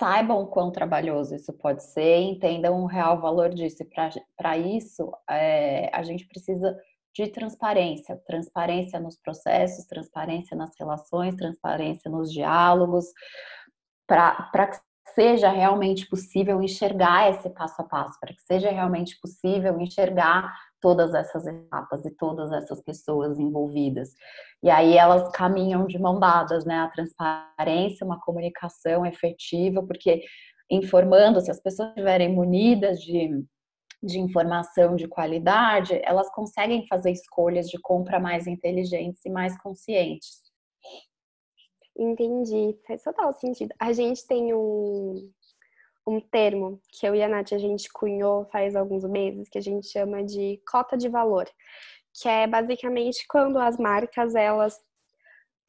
saibam 0.00 0.40
o 0.40 0.46
quão 0.46 0.72
trabalhoso 0.72 1.34
isso 1.34 1.52
pode 1.52 1.82
ser, 1.84 2.20
entendam 2.22 2.82
o 2.82 2.86
real 2.86 3.20
valor 3.20 3.50
disso. 3.50 3.82
E 3.82 3.88
para 4.34 4.56
isso, 4.56 5.12
é, 5.28 5.94
a 5.94 6.02
gente 6.02 6.26
precisa 6.26 6.74
de 7.14 7.26
transparência, 7.28 8.16
transparência 8.26 8.98
nos 8.98 9.18
processos, 9.18 9.84
transparência 9.84 10.56
nas 10.56 10.70
relações, 10.78 11.36
transparência 11.36 12.10
nos 12.10 12.32
diálogos, 12.32 13.04
para 14.06 14.66
que 14.68 14.78
seja 15.14 15.50
realmente 15.50 16.08
possível 16.08 16.62
enxergar 16.62 17.30
esse 17.30 17.50
passo 17.50 17.82
a 17.82 17.84
passo, 17.84 18.18
para 18.18 18.32
que 18.32 18.40
seja 18.42 18.70
realmente 18.70 19.20
possível 19.20 19.78
enxergar 19.78 20.50
todas 20.80 21.14
essas 21.14 21.46
etapas 21.46 22.04
e 22.04 22.10
todas 22.10 22.52
essas 22.52 22.82
pessoas 22.82 23.38
envolvidas. 23.38 24.10
E 24.62 24.70
aí 24.70 24.96
elas 24.96 25.30
caminham 25.32 25.86
de 25.86 25.98
mão 25.98 26.18
dadas, 26.18 26.64
né? 26.64 26.80
A 26.80 26.88
transparência, 26.88 28.04
uma 28.04 28.20
comunicação 28.20 29.04
efetiva, 29.06 29.82
porque 29.86 30.22
informando, 30.70 31.40
se 31.40 31.50
as 31.50 31.60
pessoas 31.60 31.90
estiverem 31.90 32.34
munidas 32.34 33.00
de, 33.00 33.44
de 34.02 34.18
informação 34.18 34.96
de 34.96 35.08
qualidade, 35.08 36.00
elas 36.04 36.30
conseguem 36.32 36.86
fazer 36.86 37.10
escolhas 37.10 37.68
de 37.68 37.78
compra 37.80 38.20
mais 38.20 38.46
inteligentes 38.46 39.24
e 39.24 39.30
mais 39.30 39.60
conscientes. 39.60 40.40
Entendi, 41.98 42.78
faz 42.86 43.02
total 43.02 43.32
sentido. 43.34 43.74
A 43.78 43.92
gente 43.92 44.26
tem 44.26 44.54
um, 44.54 45.30
um 46.06 46.20
termo 46.20 46.80
que 46.90 47.06
eu 47.06 47.14
e 47.14 47.22
a 47.22 47.28
Nath 47.28 47.52
a 47.52 47.58
gente 47.58 47.92
cunhou 47.92 48.46
faz 48.46 48.74
alguns 48.74 49.04
meses, 49.04 49.48
que 49.48 49.58
a 49.58 49.62
gente 49.62 49.86
chama 49.86 50.24
de 50.24 50.60
cota 50.70 50.96
de 50.96 51.08
valor, 51.08 51.48
que 52.12 52.28
é 52.28 52.46
basicamente 52.46 53.26
quando 53.28 53.58
as 53.58 53.76
marcas 53.78 54.34
elas 54.34 54.78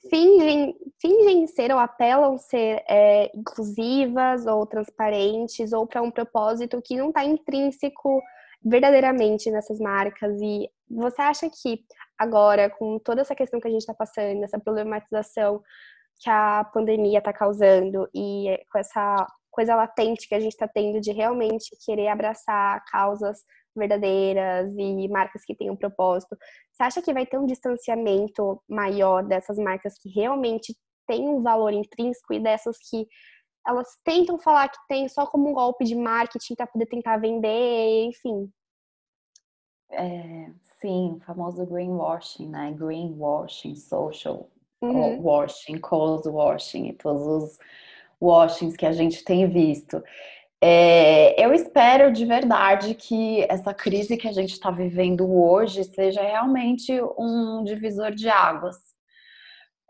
fingem, 0.09 0.75
fingem 0.99 1.45
ser 1.47 1.71
ou 1.71 1.77
apelam 1.77 2.37
ser 2.37 2.83
é, 2.89 3.31
inclusivas 3.35 4.45
ou 4.47 4.65
transparentes 4.65 5.73
ou 5.73 5.85
para 5.85 6.01
um 6.01 6.09
propósito 6.09 6.81
que 6.81 6.97
não 6.97 7.09
está 7.09 7.23
intrínseco 7.23 8.21
verdadeiramente 8.63 9.51
nessas 9.51 9.79
marcas. 9.79 10.39
E 10.41 10.69
você 10.89 11.21
acha 11.21 11.49
que 11.49 11.83
agora, 12.17 12.69
com 12.69 12.99
toda 12.99 13.21
essa 13.21 13.35
questão 13.35 13.59
que 13.59 13.67
a 13.67 13.71
gente 13.71 13.81
está 13.81 13.93
passando, 13.93 14.43
essa 14.43 14.59
problematização 14.59 15.61
que 16.19 16.29
a 16.29 16.63
pandemia 16.73 17.19
está 17.19 17.33
causando 17.33 18.07
e 18.13 18.59
com 18.71 18.77
essa 18.77 19.27
coisa 19.51 19.75
latente 19.75 20.27
que 20.27 20.35
a 20.35 20.39
gente 20.39 20.53
está 20.53 20.67
tendo 20.67 20.99
de 20.99 21.11
realmente 21.11 21.69
querer 21.85 22.07
abraçar 22.07 22.83
causas 22.85 23.39
verdadeiras 23.75 24.73
e 24.77 25.07
marcas 25.07 25.43
que 25.45 25.55
têm 25.55 25.69
um 25.69 25.75
propósito. 25.75 26.35
Você 26.71 26.83
acha 26.83 27.01
que 27.01 27.13
vai 27.13 27.25
ter 27.25 27.37
um 27.37 27.45
distanciamento 27.45 28.61
maior 28.67 29.23
dessas 29.23 29.57
marcas 29.57 29.97
que 29.99 30.09
realmente 30.09 30.75
têm 31.07 31.27
um 31.27 31.41
valor 31.41 31.73
intrínseco 31.73 32.33
e 32.33 32.39
dessas 32.39 32.77
que 32.89 33.07
elas 33.65 33.87
tentam 34.03 34.39
falar 34.39 34.69
que 34.69 34.79
tem 34.87 35.07
só 35.07 35.25
como 35.27 35.49
um 35.49 35.53
golpe 35.53 35.85
de 35.85 35.95
marketing 35.95 36.55
para 36.55 36.67
poder 36.67 36.87
tentar 36.87 37.17
vender, 37.17 38.05
enfim? 38.05 38.51
É, 39.91 40.51
sim, 40.79 41.17
o 41.17 41.19
famoso 41.19 41.65
greenwashing, 41.65 42.49
né? 42.49 42.71
Greenwashing, 42.71 43.75
social 43.75 44.49
uhum. 44.81 45.21
washing, 45.21 45.79
cause 45.79 46.27
washing 46.27 46.87
e 46.87 46.93
todos 46.93 47.21
os 47.21 47.59
washings 48.21 48.77
que 48.77 48.85
a 48.85 48.91
gente 48.91 49.23
tem 49.23 49.49
visto. 49.49 50.01
É, 50.63 51.43
eu 51.43 51.53
espero 51.53 52.13
de 52.13 52.23
verdade 52.23 52.93
que 52.93 53.41
essa 53.49 53.73
crise 53.73 54.15
que 54.15 54.27
a 54.27 54.31
gente 54.31 54.51
está 54.51 54.69
vivendo 54.69 55.27
hoje 55.27 55.83
seja 55.83 56.21
realmente 56.21 56.93
um 57.17 57.63
divisor 57.63 58.11
de 58.11 58.29
águas. 58.29 58.77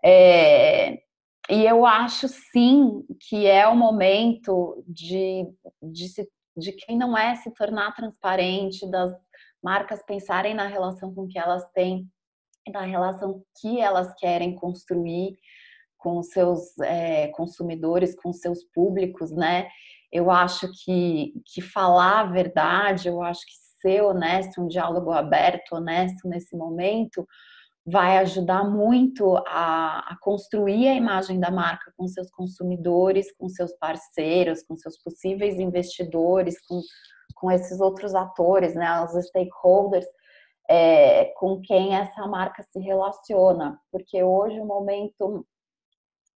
É, 0.03 1.01
e 1.49 1.65
eu 1.65 1.85
acho 1.85 2.29
sim 2.29 3.03
que 3.19 3.45
é 3.45 3.67
o 3.67 3.75
momento 3.75 4.81
de, 4.87 5.45
de, 5.83 6.07
se, 6.07 6.29
de 6.55 6.71
quem 6.71 6.97
não 6.97 7.17
é 7.17 7.35
se 7.35 7.53
tornar 7.53 7.93
transparente, 7.93 8.89
das 8.89 9.11
marcas 9.61 10.01
pensarem 10.03 10.53
na 10.53 10.67
relação 10.67 11.13
com 11.13 11.27
que 11.27 11.37
elas 11.37 11.69
têm, 11.73 12.09
na 12.71 12.83
relação 12.83 13.43
que 13.59 13.81
elas 13.81 14.13
querem 14.15 14.55
construir 14.55 15.37
com 16.01 16.21
seus 16.23 16.77
é, 16.79 17.27
consumidores, 17.27 18.15
com 18.15 18.33
seus 18.33 18.63
públicos, 18.73 19.31
né? 19.31 19.67
Eu 20.11 20.31
acho 20.31 20.67
que, 20.83 21.31
que 21.45 21.61
falar 21.61 22.21
a 22.21 22.31
verdade, 22.31 23.07
eu 23.07 23.21
acho 23.21 23.41
que 23.41 23.53
ser 23.81 24.01
honesto, 24.01 24.61
um 24.61 24.67
diálogo 24.67 25.11
aberto, 25.11 25.73
honesto 25.73 26.27
nesse 26.27 26.57
momento, 26.57 27.25
vai 27.85 28.17
ajudar 28.17 28.63
muito 28.63 29.37
a, 29.47 29.99
a, 30.11 30.17
construir 30.21 30.87
a 30.87 30.95
imagem 30.95 31.39
da 31.39 31.51
marca 31.51 31.91
com 31.95 32.07
seus 32.07 32.29
consumidores, 32.31 33.31
com 33.37 33.47
seus 33.47 33.71
parceiros, 33.73 34.63
com 34.63 34.75
seus 34.75 34.97
possíveis 35.01 35.59
investidores, 35.59 36.55
com, 36.67 36.81
com 37.35 37.51
esses 37.51 37.79
outros 37.79 38.13
atores, 38.13 38.75
né, 38.75 39.03
os 39.03 39.11
stakeholders, 39.27 40.05
é, 40.69 41.25
com 41.37 41.59
quem 41.61 41.95
essa 41.95 42.27
marca 42.27 42.63
se 42.63 42.79
relaciona. 42.79 43.79
Porque 43.91 44.23
hoje 44.23 44.59
o 44.59 44.65
momento 44.65 45.45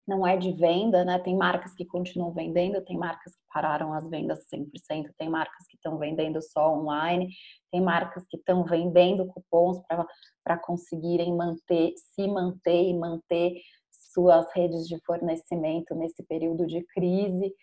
não 0.08 0.28
é 0.28 0.36
de 0.38 0.52
venda, 0.52 1.06
né? 1.06 1.18
Tem 1.20 1.36
marcas 1.36 1.74
que 1.74 1.86
continuam 1.86 2.32
vendendo, 2.32 2.84
tem 2.84 2.98
marcas 2.98 3.34
que 3.34 3.42
pararam 3.54 3.94
as 3.94 4.08
vendas 4.10 4.46
100%, 4.54 5.12
tem 5.18 5.30
marcas 5.30 5.66
que 5.68 5.78
estão 5.78 5.98
vendendo 5.98 6.42
só 6.42 6.74
online, 6.74 7.30
tem 7.72 7.82
marcas 7.82 8.26
que 8.30 8.38
estão 8.38 8.64
vendendo 8.66 9.28
cupons 9.28 9.82
para 10.44 10.58
conseguirem 10.58 11.36
manter, 11.36 11.94
se 11.96 12.28
manter 12.28 12.90
e 12.90 12.94
manter 12.94 13.54
suas 13.90 14.46
redes 14.54 14.88
de 14.88 15.00
fornecimento 15.06 15.96
nesse 15.96 16.22
período 16.24 16.68
de 16.68 16.84
crise, 16.84 17.54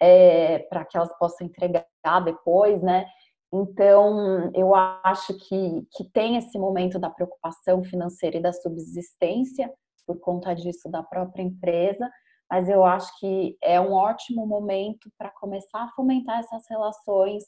é, 0.00 0.60
para 0.60 0.84
que 0.84 0.96
elas 0.96 1.16
possam 1.18 1.46
entregar 1.46 1.84
depois, 2.24 2.80
né? 2.82 3.04
Então, 3.52 4.50
eu 4.54 4.74
acho 4.74 5.36
que, 5.36 5.86
que 5.92 6.04
tem 6.12 6.36
esse 6.36 6.56
momento 6.56 7.00
da 7.00 7.10
preocupação 7.10 7.82
financeira 7.82 8.36
e 8.36 8.42
da 8.42 8.52
subsistência, 8.52 9.70
por 10.06 10.18
conta 10.20 10.54
disso 10.54 10.88
da 10.90 11.02
própria 11.02 11.42
empresa, 11.42 12.10
mas 12.50 12.68
eu 12.68 12.84
acho 12.84 13.16
que 13.20 13.56
é 13.62 13.80
um 13.80 13.92
ótimo 13.92 14.46
momento 14.46 15.10
para 15.16 15.30
começar 15.30 15.84
a 15.84 15.90
fomentar 15.92 16.40
essas 16.40 16.66
relações 16.68 17.44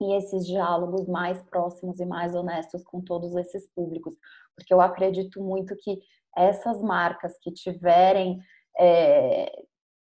e 0.00 0.16
esses 0.16 0.46
diálogos 0.46 1.06
mais 1.08 1.42
próximos 1.44 1.98
e 2.00 2.04
mais 2.04 2.34
honestos 2.34 2.84
com 2.84 3.00
todos 3.00 3.34
esses 3.36 3.66
públicos, 3.72 4.14
porque 4.54 4.74
eu 4.74 4.80
acredito 4.80 5.42
muito 5.42 5.74
que 5.76 5.98
essas 6.36 6.82
marcas 6.82 7.38
que 7.38 7.50
tiverem, 7.52 8.38
é, 8.78 9.50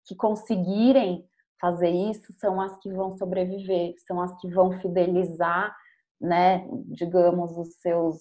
que 0.05 0.17
conseguirem 0.17 1.25
fazer 1.61 1.91
isso, 1.91 2.33
são 2.41 2.61
as 2.61 2.77
que 2.79 2.93
vão 2.93 3.17
sobreviver, 3.17 3.95
são 4.07 4.21
as 4.21 4.37
que 4.41 4.49
vão 4.49 4.73
fidelizar, 4.81 5.73
né, 6.21 6.67
digamos, 6.87 7.57
os 7.57 7.75
seus, 7.77 8.17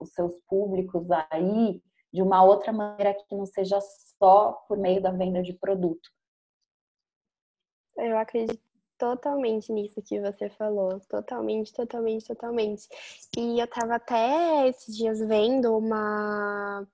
os 0.00 0.10
seus 0.14 0.32
públicos 0.48 1.06
aí 1.30 1.82
de 2.12 2.22
uma 2.22 2.42
outra 2.42 2.72
maneira 2.72 3.14
que 3.14 3.34
não 3.34 3.46
seja 3.46 3.80
só 4.18 4.52
por 4.66 4.78
meio 4.78 5.00
da 5.02 5.10
venda 5.10 5.42
de 5.42 5.52
produto. 5.52 6.10
Eu 7.96 8.16
acredito 8.16 8.60
totalmente 8.96 9.72
nisso 9.72 10.02
que 10.02 10.20
você 10.20 10.50
falou, 10.50 11.00
totalmente, 11.08 11.72
totalmente, 11.72 12.26
totalmente. 12.26 12.88
E 13.36 13.60
eu 13.60 13.66
tava 13.66 13.94
até 13.96 14.68
esses 14.68 14.96
dias 14.96 15.20
vendo 15.20 15.76
uma 15.76 16.86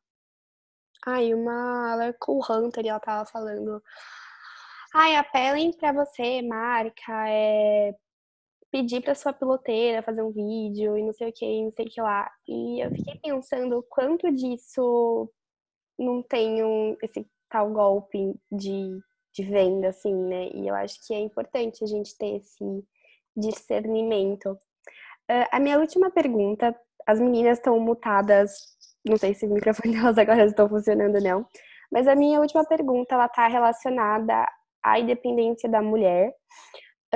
Ai, 1.06 1.34
uma 1.34 1.92
ela 1.92 2.04
é 2.06 2.12
cool 2.14 2.40
hunter 2.48 2.84
e 2.84 2.88
ela 2.88 3.00
tava 3.00 3.26
falando 3.26 3.82
Ai, 4.94 5.16
apelem 5.16 5.72
para 5.72 5.92
você, 5.92 6.40
marca, 6.42 7.28
é 7.28 7.94
pedir 8.74 9.00
para 9.02 9.14
sua 9.14 9.32
piloteira 9.32 10.02
fazer 10.02 10.20
um 10.20 10.32
vídeo 10.32 10.98
e 10.98 11.02
não 11.04 11.12
sei 11.12 11.28
o 11.28 11.32
que, 11.32 11.62
não 11.62 11.70
sei 11.70 11.86
o 11.86 11.88
que 11.88 12.00
lá. 12.00 12.28
E 12.48 12.84
eu 12.84 12.90
fiquei 12.90 13.20
pensando 13.22 13.86
quanto 13.88 14.32
disso 14.32 15.30
não 15.96 16.20
tem 16.20 16.64
um, 16.64 16.96
esse 17.00 17.24
tal 17.48 17.70
golpe 17.70 18.34
de, 18.50 18.98
de 19.32 19.44
venda, 19.44 19.90
assim, 19.90 20.12
né? 20.12 20.48
E 20.52 20.66
eu 20.66 20.74
acho 20.74 20.98
que 21.06 21.14
é 21.14 21.20
importante 21.20 21.84
a 21.84 21.86
gente 21.86 22.18
ter 22.18 22.38
esse 22.38 22.84
discernimento. 23.36 24.50
Uh, 25.30 25.46
a 25.52 25.60
minha 25.60 25.78
última 25.78 26.10
pergunta, 26.10 26.76
as 27.06 27.20
meninas 27.20 27.58
estão 27.58 27.78
mutadas, 27.78 28.56
não 29.08 29.16
sei 29.16 29.34
se 29.34 29.46
o 29.46 29.50
microfone 29.50 29.94
delas 29.94 30.18
agora 30.18 30.46
estão 30.46 30.68
funcionando 30.68 31.22
não, 31.22 31.46
mas 31.92 32.08
a 32.08 32.16
minha 32.16 32.40
última 32.40 32.64
pergunta, 32.64 33.14
ela 33.14 33.26
está 33.26 33.46
relacionada 33.46 34.48
à 34.82 34.98
independência 34.98 35.68
da 35.68 35.80
mulher. 35.80 36.34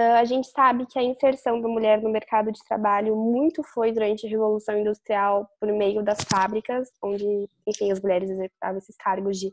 Ah, 0.01 0.21
a 0.21 0.25
gente 0.25 0.47
sabe 0.47 0.87
que 0.87 0.97
a 0.97 1.03
inserção 1.03 1.61
da 1.61 1.67
mulher 1.67 2.01
no 2.01 2.09
mercado 2.09 2.53
de 2.53 2.63
trabalho 2.65 3.17
muito 3.17 3.65
foi 3.65 3.91
durante 3.91 4.25
a 4.25 4.31
Revolução 4.31 4.79
Industrial 4.79 5.51
por 5.59 5.69
meio 5.73 6.05
das 6.05 6.19
fábricas, 6.23 6.89
onde, 7.03 7.49
enfim, 7.67 7.91
as 7.91 8.01
mulheres 8.01 8.31
executavam 8.31 8.79
esses 8.79 8.97
cargos 8.97 9.37
de 9.41 9.53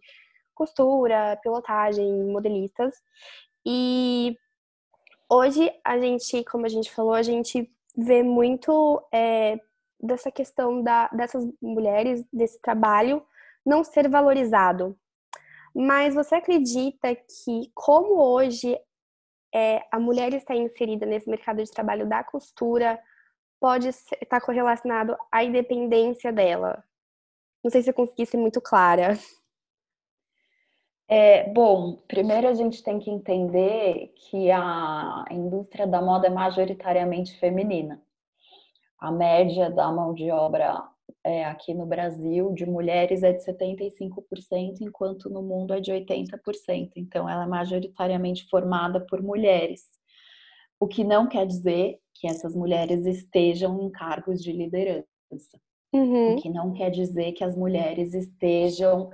costura, 0.54 1.40
pilotagem, 1.42 2.25
modelistas. 2.25 2.94
E 3.66 4.38
hoje 5.28 5.72
a 5.84 5.98
gente, 5.98 6.44
como 6.44 6.68
a 6.68 6.70
gente 6.70 6.94
falou, 6.94 7.16
a 7.16 7.24
gente 7.24 7.68
vê 7.98 8.22
muito 8.22 9.04
é, 9.12 9.60
dessa 10.00 10.30
questão 10.30 10.84
da, 10.84 11.08
dessas 11.08 11.44
mulheres, 11.60 12.24
desse 12.32 12.62
trabalho 12.62 13.25
não 13.66 13.84
ser 13.84 14.08
valorizado. 14.08 14.96
Mas 15.75 16.14
você 16.14 16.36
acredita 16.36 17.16
que, 17.16 17.72
como 17.74 18.22
hoje 18.22 18.78
é, 19.56 19.88
a 19.90 19.98
mulher 19.98 20.34
está 20.34 20.54
inserida 20.54 21.06
nesse 21.06 21.30
mercado 21.30 21.64
de 21.64 21.72
trabalho 21.72 22.06
da 22.06 22.22
costura, 22.26 23.00
pode 23.58 23.88
estar 23.88 24.18
tá 24.28 24.42
correlacionado 24.42 25.16
à 25.32 25.46
independência 25.46 26.30
dela? 26.30 26.84
Não 27.64 27.72
sei 27.72 27.82
se 27.82 27.90
eu 27.90 27.94
consegui 27.94 28.26
ser 28.26 28.36
muito 28.36 28.60
clara. 28.60 29.18
É, 31.08 31.50
bom, 31.54 31.96
primeiro 32.06 32.50
a 32.50 32.54
gente 32.54 32.84
tem 32.84 33.00
que 33.00 33.10
entender 33.10 34.14
que 34.18 34.52
a 34.52 35.24
indústria 35.32 35.88
da 35.88 36.02
moda 36.02 36.28
é 36.28 36.30
majoritariamente 36.30 37.40
feminina. 37.40 38.04
A 39.00 39.10
média 39.10 39.70
da 39.70 39.90
mão 39.90 40.14
de 40.14 40.30
obra 40.32 40.84
é, 41.25 41.44
aqui 41.44 41.74
no 41.74 41.88
Brasil 41.88 42.53
de 42.53 42.67
mulheres 42.67 43.24
é 43.24 43.34
de 43.34 43.44
75%, 43.44 44.75
enquanto 44.82 45.27
no 45.27 45.41
mundo 45.41 45.74
é 45.74 45.82
de 45.82 45.91
80%. 45.91 46.91
Então, 46.96 47.27
ela 47.27 47.46
é 47.46 47.48
majoritariamente 47.48 48.48
formada 48.48 49.03
por 49.03 49.24
mulheres. 49.24 49.82
O 50.79 50.88
que 50.88 51.03
não 51.03 51.27
quer 51.27 51.48
dizer 51.48 51.98
que 52.13 52.27
essas 52.27 52.55
mulheres 52.55 53.08
estejam 53.08 53.82
em 53.82 53.89
cargos 53.89 54.39
de 54.39 54.51
liderança. 54.51 55.05
Uhum. 55.91 56.36
O 56.36 56.41
que 56.41 56.50
não 56.50 56.72
quer 56.74 56.91
dizer 56.91 57.32
que 57.32 57.44
as 57.44 57.55
mulheres 57.58 58.13
estejam 58.13 59.10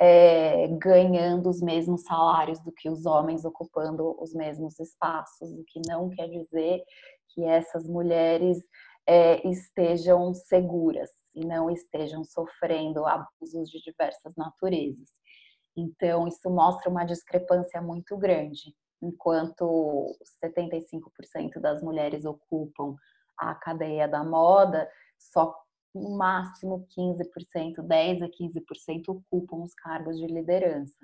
é, 0.00 0.66
ganhando 0.78 1.50
os 1.50 1.60
mesmos 1.60 2.04
salários 2.04 2.58
do 2.60 2.72
que 2.72 2.88
os 2.88 3.04
homens 3.04 3.44
ocupando 3.44 4.16
os 4.18 4.32
mesmos 4.32 4.80
espaços, 4.80 5.52
o 5.52 5.62
que 5.64 5.82
não 5.86 6.08
quer 6.08 6.26
dizer 6.26 6.82
que 7.34 7.44
essas 7.44 7.86
mulheres 7.86 8.64
é, 9.06 9.46
estejam 9.46 10.32
seguras 10.32 11.19
e 11.34 11.44
não 11.44 11.70
estejam 11.70 12.24
sofrendo 12.24 13.06
abusos 13.06 13.68
de 13.70 13.80
diversas 13.80 14.34
naturezas. 14.36 15.08
Então, 15.76 16.26
isso 16.26 16.50
mostra 16.50 16.90
uma 16.90 17.04
discrepância 17.04 17.80
muito 17.80 18.16
grande. 18.16 18.74
Enquanto 19.02 20.14
75% 20.44 21.60
das 21.60 21.82
mulheres 21.82 22.24
ocupam 22.24 22.96
a 23.38 23.54
cadeia 23.54 24.06
da 24.06 24.22
moda, 24.22 24.88
só 25.18 25.54
no 25.94 26.16
máximo 26.16 26.86
15%, 26.96 27.82
10 27.82 28.22
a 28.22 28.28
15% 28.28 29.08
ocupam 29.08 29.62
os 29.62 29.74
cargos 29.74 30.18
de 30.18 30.26
liderança. 30.26 30.96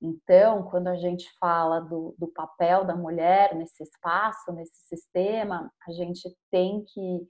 Então, 0.00 0.62
quando 0.64 0.88
a 0.88 0.96
gente 0.96 1.28
fala 1.40 1.80
do, 1.80 2.14
do, 2.18 2.28
papel 2.28 2.84
da 2.84 2.94
mulher 2.94 3.54
nesse 3.56 3.82
espaço, 3.82 4.52
nesse 4.52 4.86
sistema, 4.86 5.72
a 5.86 5.92
gente 5.92 6.22
tem 6.50 6.84
que 6.84 7.28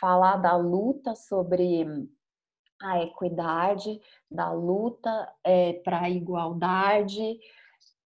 falar 0.00 0.36
da 0.36 0.56
luta 0.56 1.14
sobre 1.14 1.84
a 2.82 3.02
equidade, 3.02 4.00
da 4.30 4.52
luta 4.52 5.32
é, 5.44 5.74
para 5.84 6.02
a 6.02 6.10
igualdade, 6.10 7.38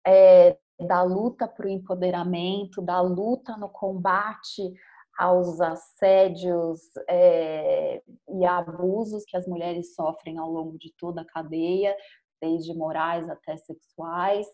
é, 0.06 0.58
da 0.80 1.02
luta 1.02 1.46
para 1.46 1.66
o 1.66 1.70
empoderamento, 1.70 2.82
da 2.82 3.00
luta 3.00 3.56
no 3.56 3.68
combate 3.68 4.72
aos 5.16 5.60
assédios 5.60 6.80
é, 7.08 8.02
e 8.28 8.44
abusos 8.44 9.24
que 9.24 9.36
as 9.36 9.46
mulheres 9.46 9.94
sofrem 9.94 10.38
ao 10.38 10.50
longo 10.50 10.76
de 10.76 10.92
toda 10.98 11.22
a 11.22 11.26
cadeia, 11.26 11.96
desde 12.40 12.76
morais 12.76 13.28
até 13.28 13.56
sexuais. 13.56 14.46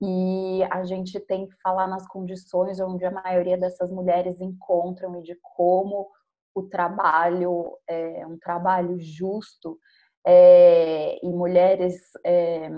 E 0.00 0.60
a 0.70 0.84
gente 0.84 1.18
tem 1.20 1.46
que 1.46 1.56
falar 1.60 1.86
nas 1.86 2.06
condições 2.06 2.80
onde 2.80 3.04
a 3.04 3.10
maioria 3.10 3.58
dessas 3.58 3.90
mulheres 3.90 4.40
encontram 4.40 5.18
e 5.18 5.22
de 5.22 5.36
como 5.42 6.08
o 6.54 6.62
trabalho 6.64 7.76
é 7.86 8.26
um 8.26 8.38
trabalho 8.38 8.98
justo 8.98 9.78
é, 10.26 11.24
e 11.24 11.28
mulheres 11.28 12.00
é, 12.24 12.68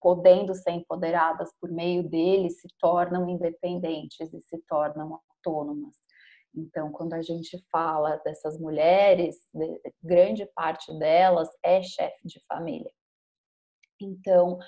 podendo 0.00 0.54
ser 0.54 0.70
empoderadas 0.70 1.50
por 1.60 1.70
meio 1.70 2.08
dele 2.08 2.50
se 2.50 2.68
tornam 2.78 3.28
independentes 3.28 4.32
e 4.32 4.40
se 4.40 4.58
tornam 4.68 5.20
autônomas. 5.30 5.96
Então, 6.54 6.90
quando 6.90 7.12
a 7.12 7.20
gente 7.20 7.62
fala 7.70 8.16
dessas 8.24 8.58
mulheres, 8.58 9.36
grande 10.02 10.46
parte 10.54 10.96
delas 10.98 11.48
é 11.62 11.82
chefe 11.82 12.26
de 12.26 12.40
família. 12.48 12.90
Então, 14.00 14.58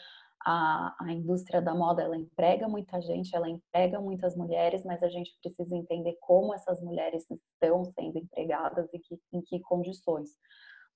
a, 0.45 0.95
a, 1.01 1.13
indústria 1.13 1.61
da 1.61 1.75
moda 1.75 2.03
ela 2.03 2.17
emprega 2.17 2.69
muita 2.69 3.01
gente, 3.01 3.35
ela 3.35 3.49
emprega 3.49 4.01
muitas 4.01 4.37
mulheres, 4.37 4.85
mas 4.85 5.03
a 5.03 5.09
gente 5.09 5.33
precisa 5.43 5.77
entender 5.77 6.17
como 6.21 6.55
essas 6.55 6.81
mulheres 6.81 7.27
estão 7.31 7.85
sendo 7.85 8.19
empregadas 8.19 8.89
e 8.93 8.99
que, 8.99 9.19
em 9.33 9.43
que 9.43 9.61
condições, 9.61 10.31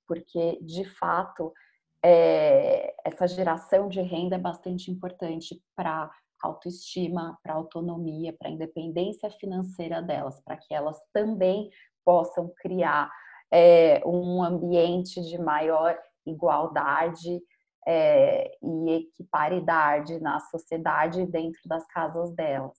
porque 0.06 0.58
de 0.62 0.84
fato 0.84 1.52
é, 2.04 2.94
essa 3.04 3.26
geração 3.26 3.88
de 3.88 4.00
renda 4.00 4.36
é 4.36 4.38
bastante 4.38 4.90
importante 4.90 5.62
para 5.76 6.10
autoestima, 6.42 7.38
para 7.42 7.54
autonomia, 7.54 8.34
para 8.36 8.50
independência 8.50 9.30
financeira 9.30 10.02
delas, 10.02 10.40
para 10.40 10.56
que 10.56 10.74
elas 10.74 11.00
também 11.12 11.70
possam 12.04 12.52
criar 12.56 13.10
é, 13.52 14.02
um 14.04 14.42
ambiente 14.42 15.20
de 15.20 15.38
maior 15.38 15.96
igualdade 16.26 17.40
é, 17.86 18.56
e 18.62 18.92
equiparidade 18.96 20.20
na 20.20 20.38
sociedade 20.40 21.26
dentro 21.26 21.60
das 21.66 21.86
casas 21.86 22.32
delas. 22.34 22.76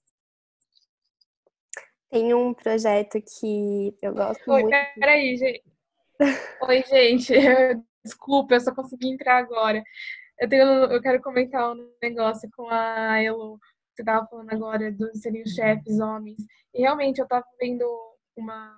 Tem 2.10 2.34
um 2.34 2.54
projeto 2.54 3.20
que 3.22 3.96
eu 4.02 4.14
gosto 4.14 4.52
Oi, 4.52 4.62
muito. 4.64 4.78
Peraí, 5.00 5.36
gente. 5.36 5.64
Oi, 6.62 6.84
gente. 6.84 7.34
Desculpa, 8.04 8.56
eu 8.56 8.60
só 8.60 8.74
consegui 8.74 9.10
entrar 9.10 9.38
agora. 9.38 9.82
Eu, 10.40 10.48
tenho, 10.48 10.64
eu 10.64 11.02
quero 11.02 11.22
comentar 11.22 11.72
um 11.72 11.90
negócio 12.02 12.50
com 12.56 12.68
a 12.70 13.22
Elo. 13.22 13.58
Você 13.94 14.02
estava 14.02 14.28
falando 14.28 14.52
agora 14.52 14.92
dos 14.92 15.22
seriam 15.22 15.46
chefes 15.46 16.00
homens. 16.00 16.38
E 16.74 16.82
realmente 16.82 17.20
eu 17.20 17.24
estava 17.24 17.46
vendo 17.60 17.86
uma 18.36 18.76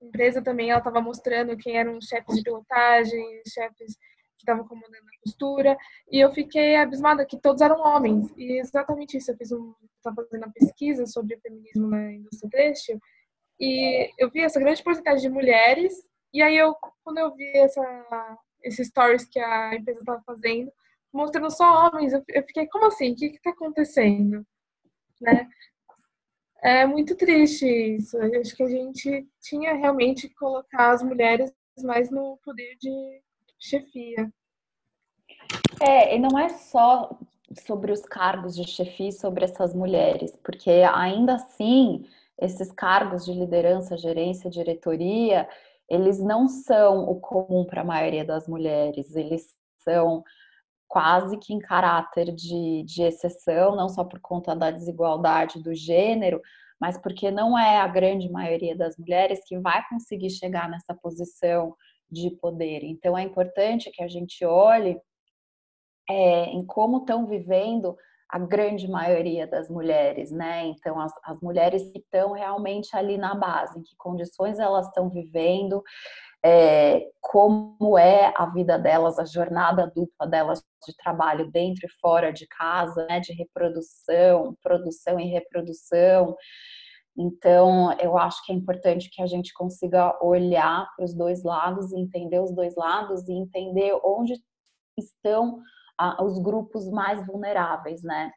empresa 0.00 0.42
também, 0.42 0.70
ela 0.70 0.78
estava 0.78 1.00
mostrando 1.00 1.56
quem 1.56 1.76
eram 1.76 1.96
os 1.96 2.06
chefes 2.06 2.36
de 2.36 2.42
pilotagem, 2.42 3.42
chefes 3.48 3.96
que 4.36 4.42
estavam 4.42 4.66
comandando 4.66 4.96
a 4.96 5.22
costura, 5.22 5.76
e 6.10 6.20
eu 6.20 6.32
fiquei 6.32 6.76
abismada 6.76 7.26
que 7.26 7.40
todos 7.40 7.62
eram 7.62 7.80
homens. 7.80 8.32
E 8.36 8.58
exatamente 8.58 9.16
isso, 9.16 9.30
eu 9.30 9.36
fiz 9.36 9.52
um, 9.52 9.74
estava 9.96 10.16
fazendo 10.16 10.44
uma 10.44 10.52
pesquisa 10.52 11.06
sobre 11.06 11.38
feminismo 11.38 11.88
na 11.88 12.12
indústria 12.12 12.50
têxtil, 12.50 13.00
e 13.58 14.10
eu 14.18 14.30
vi 14.30 14.40
essa 14.40 14.60
grande 14.60 14.82
porcentagem 14.82 15.28
de 15.28 15.34
mulheres, 15.34 15.94
e 16.32 16.42
aí 16.42 16.56
eu, 16.56 16.74
quando 17.02 17.18
eu 17.18 17.34
vi 17.34 17.50
essa, 17.56 18.38
esses 18.62 18.88
stories 18.88 19.24
que 19.24 19.38
a 19.38 19.74
empresa 19.74 20.00
estava 20.00 20.22
fazendo, 20.26 20.70
mostrando 21.12 21.50
só 21.50 21.86
homens. 21.86 22.12
Eu, 22.12 22.22
fiquei, 22.46 22.66
como 22.68 22.86
assim? 22.86 23.12
O 23.12 23.16
que 23.16 23.26
está 23.26 23.50
acontecendo? 23.50 24.46
Né? 25.20 25.48
É 26.62 26.86
muito 26.86 27.16
triste 27.16 27.66
isso. 27.66 28.16
Eu 28.18 28.40
acho 28.40 28.54
que 28.54 28.62
a 28.62 28.68
gente 28.68 29.26
tinha 29.40 29.74
realmente 29.74 30.28
que 30.28 30.34
colocar 30.34 30.90
as 30.90 31.02
mulheres 31.02 31.52
mais 31.82 32.10
no 32.10 32.38
poder 32.44 32.76
de 32.80 33.22
chefia. 33.58 34.30
É, 35.80 36.16
e 36.16 36.18
não 36.18 36.38
é 36.38 36.48
só 36.48 37.18
sobre 37.64 37.92
os 37.92 38.02
cargos 38.02 38.54
de 38.54 38.66
chefia 38.66 39.12
sobre 39.12 39.44
essas 39.44 39.74
mulheres, 39.74 40.36
porque 40.42 40.70
ainda 40.92 41.34
assim 41.34 42.04
esses 42.38 42.70
cargos 42.70 43.24
de 43.24 43.32
liderança, 43.32 43.96
gerência, 43.96 44.50
diretoria, 44.50 45.48
eles 45.88 46.18
não 46.18 46.48
são 46.48 47.08
o 47.08 47.18
comum 47.18 47.64
para 47.64 47.80
a 47.80 47.84
maioria 47.84 48.24
das 48.24 48.46
mulheres, 48.46 49.14
eles 49.14 49.54
são 49.78 50.22
quase 50.88 51.38
que 51.38 51.54
em 51.54 51.58
caráter 51.58 52.32
de, 52.32 52.82
de 52.84 53.02
exceção, 53.02 53.74
não 53.74 53.88
só 53.88 54.04
por 54.04 54.20
conta 54.20 54.54
da 54.54 54.70
desigualdade 54.70 55.62
do 55.62 55.74
gênero, 55.74 56.40
mas 56.78 56.98
porque 56.98 57.30
não 57.30 57.58
é 57.58 57.80
a 57.80 57.88
grande 57.88 58.28
maioria 58.30 58.76
das 58.76 58.96
mulheres 58.96 59.40
que 59.46 59.58
vai 59.58 59.82
conseguir 59.88 60.30
chegar 60.30 60.68
nessa 60.68 60.94
posição 60.94 61.74
de 62.10 62.30
poder. 62.30 62.82
Então 62.84 63.16
é 63.16 63.22
importante 63.22 63.90
que 63.90 64.02
a 64.02 64.08
gente 64.08 64.44
olhe 64.44 65.00
é, 66.08 66.44
em 66.46 66.64
como 66.64 66.98
estão 66.98 67.26
vivendo 67.26 67.96
a 68.28 68.38
grande 68.38 68.88
maioria 68.88 69.46
das 69.46 69.68
mulheres, 69.68 70.32
né? 70.32 70.66
Então 70.66 71.00
as, 71.00 71.12
as 71.24 71.40
mulheres 71.40 71.90
que 71.92 71.98
estão 71.98 72.32
realmente 72.32 72.96
ali 72.96 73.16
na 73.16 73.34
base, 73.34 73.78
em 73.78 73.82
que 73.82 73.94
condições 73.96 74.58
elas 74.58 74.86
estão 74.88 75.08
vivendo, 75.08 75.82
é, 76.44 77.02
como 77.20 77.98
é 77.98 78.32
a 78.36 78.46
vida 78.46 78.78
delas, 78.78 79.18
a 79.18 79.24
jornada 79.24 79.90
dupla 79.94 80.26
delas 80.26 80.62
de 80.86 80.96
trabalho 80.96 81.50
dentro 81.50 81.86
e 81.86 82.00
fora 82.00 82.32
de 82.32 82.46
casa, 82.46 83.06
né, 83.06 83.20
de 83.20 83.32
reprodução, 83.32 84.56
produção 84.62 85.18
e 85.18 85.24
reprodução. 85.24 86.36
Então, 87.16 87.92
eu 87.98 88.16
acho 88.18 88.44
que 88.44 88.52
é 88.52 88.54
importante 88.54 89.10
que 89.10 89.22
a 89.22 89.26
gente 89.26 89.52
consiga 89.54 90.16
olhar 90.22 90.86
para 90.94 91.04
os 91.04 91.14
dois 91.14 91.42
lados, 91.42 91.92
entender 91.92 92.40
os 92.40 92.52
dois 92.52 92.74
lados 92.76 93.26
e 93.28 93.32
entender 93.32 93.98
onde 94.04 94.34
estão 94.98 95.62
os 96.22 96.38
grupos 96.38 96.90
mais 96.90 97.26
vulneráveis, 97.26 98.02
né? 98.02 98.30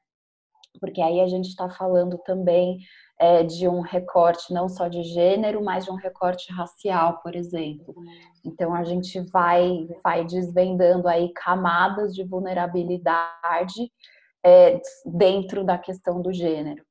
porque 0.80 1.02
aí 1.02 1.20
a 1.20 1.28
gente 1.28 1.50
está 1.50 1.70
falando 1.70 2.18
também 2.20 2.80
é, 3.20 3.44
de 3.44 3.68
um 3.68 3.82
recorte 3.82 4.54
não 4.54 4.70
só 4.70 4.88
de 4.88 5.04
gênero, 5.04 5.64
mas 5.64 5.86
de 5.86 5.92
um 5.92 5.96
recorte 5.96 6.52
racial, 6.52 7.20
por 7.22 7.36
exemplo. 7.36 7.94
Então 8.46 8.74
a 8.74 8.84
gente 8.84 9.20
vai, 9.32 9.88
vai 10.04 10.26
desvendando 10.26 11.08
aí 11.08 11.32
camadas 11.34 12.14
de 12.14 12.24
vulnerabilidade 12.24 13.92
é, 14.44 14.80
dentro 15.06 15.64
da 15.64 15.78
questão 15.78 16.22
do 16.22 16.32
gênero. 16.32 16.84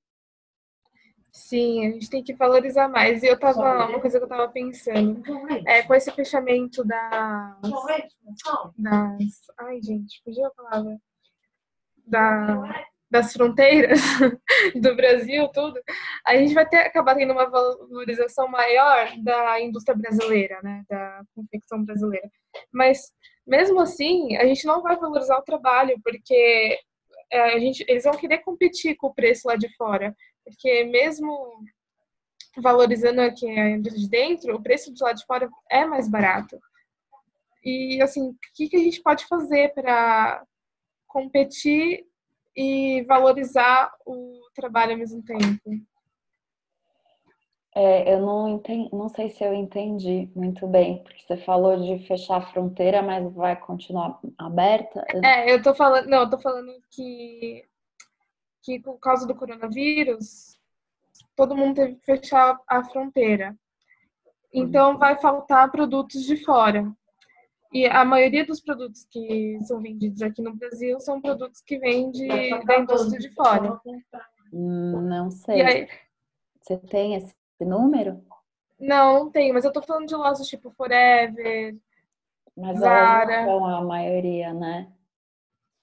Sim, 1.31 1.87
a 1.87 1.91
gente 1.91 2.11
tem 2.11 2.23
que 2.23 2.35
valorizar 2.35 2.89
mais. 2.89 3.23
E 3.23 3.27
eu 3.27 3.39
tava, 3.39 3.87
uma 3.87 4.01
coisa 4.01 4.19
que 4.19 4.25
eu 4.25 4.29
tava 4.29 4.49
pensando, 4.49 5.23
é, 5.67 5.83
com 5.83 5.95
esse 5.95 6.11
fechamento 6.11 6.85
das, 6.85 7.61
das, 8.77 9.33
ai 9.59 9.81
gente, 9.83 10.23
fugiu 10.25 10.47
a 10.47 10.51
palavra, 10.51 10.99
da, 12.07 12.85
das 13.11 13.33
fronteiras 13.33 14.01
do 14.75 14.95
Brasil, 14.95 15.49
tudo, 15.49 15.81
a 16.27 16.37
gente 16.37 16.55
vai 16.55 16.69
ter, 16.69 16.79
acabar 16.79 17.15
tendo 17.15 17.33
uma 17.33 17.49
valorização 17.49 18.49
maior 18.49 19.09
da 19.23 19.61
indústria 19.61 19.97
brasileira, 19.97 20.61
né, 20.63 20.85
da 20.89 21.23
confecção 21.35 21.85
brasileira. 21.85 22.31
Mas, 22.73 23.13
mesmo 23.47 23.81
assim, 23.81 24.37
a 24.37 24.45
gente 24.47 24.67
não 24.67 24.83
vai 24.83 24.97
valorizar 24.97 25.39
o 25.39 25.45
trabalho, 25.45 25.99
porque 26.03 26.79
é, 27.31 27.55
a 27.55 27.59
gente, 27.59 27.85
eles 27.89 28.05
vão 28.05 28.15
querer 28.15 28.39
competir 28.39 28.97
com 28.97 29.09
o 29.09 29.15
preço 29.15 29.49
lá 29.49 29.57
de 29.57 29.75
fora, 29.77 30.15
porque 30.49 30.85
mesmo 30.85 31.65
valorizando 32.57 33.21
aqui 33.21 33.47
de 33.79 34.09
dentro, 34.09 34.55
o 34.55 34.63
preço 34.63 34.93
de 34.93 35.03
lá 35.03 35.13
de 35.13 35.25
fora 35.25 35.49
é 35.71 35.85
mais 35.85 36.09
barato. 36.09 36.59
E, 37.65 38.01
assim, 38.03 38.31
o 38.31 38.37
que, 38.55 38.69
que 38.69 38.77
a 38.77 38.81
gente 38.81 39.03
pode 39.03 39.27
fazer 39.27 39.73
para 39.75 40.43
competir 41.07 42.07
e 42.57 43.03
valorizar 43.03 43.93
o 44.07 44.41
trabalho 44.55 44.93
ao 44.93 44.99
mesmo 44.99 45.23
tempo? 45.23 45.61
É, 47.75 48.15
eu 48.15 48.21
não, 48.21 48.49
entendi, 48.49 48.89
não 48.93 49.09
sei 49.09 49.31
se 49.31 49.45
eu 49.45 49.55
entendi 49.55 50.29
muito 50.35 50.67
bem, 50.67 51.03
porque 51.05 51.23
você 51.23 51.37
falou 51.37 51.77
de 51.79 52.05
fechar 52.07 52.39
a 52.39 52.47
fronteira, 52.53 53.03
mas 53.03 53.33
vai 53.33 53.55
continuar 53.55 54.19
aberta? 54.37 55.05
É, 55.23 55.53
eu 55.53 55.63
tô 55.63 55.75
falando, 55.75 56.09
não, 56.09 56.23
eu 56.23 56.31
tô 56.31 56.39
falando 56.41 56.73
que, 56.91 57.65
que 58.69 58.79
por 58.79 58.99
causa 58.99 59.27
do 59.27 59.35
coronavírus, 59.35 60.61
todo 61.35 61.57
mundo 61.57 61.77
teve 61.77 61.95
que 61.95 62.05
fechar 62.05 62.61
a 62.69 62.85
fronteira. 62.85 63.57
Então 64.53 64.99
vai 64.99 65.19
faltar 65.19 65.73
produtos 65.73 66.27
de 66.27 66.37
fora. 66.45 66.93
E 67.73 67.87
a 67.87 68.05
maioria 68.05 68.45
dos 68.45 68.61
produtos 68.61 69.07
que 69.11 69.59
são 69.63 69.81
vendidos 69.81 70.21
aqui 70.21 70.43
no 70.43 70.55
Brasil 70.55 71.01
são 71.01 71.19
produtos 71.19 71.63
que 71.63 71.79
vêm 71.79 72.11
de, 72.11 72.29
da 72.65 72.79
indústria 72.79 73.19
de 73.19 73.31
fora. 73.35 73.81
Não 74.53 75.31
sei. 75.31 75.63
Aí, 75.63 75.89
Você 76.61 76.77
tem 76.77 77.15
esse 77.15 77.35
número? 77.61 78.23
Não, 78.79 79.25
não 79.25 79.31
tenho, 79.31 79.55
mas 79.55 79.65
eu 79.65 79.73
tô 79.73 79.83
falando 79.83 80.07
de 80.07 80.15
lojas 80.15 80.47
tipo 80.47 80.71
Forever, 80.71 81.75
mas 82.55 82.79
Zara. 82.79 83.47
não 83.47 83.61
são 83.61 83.67
a 83.67 83.83
maioria, 83.83 84.53
né? 84.53 84.93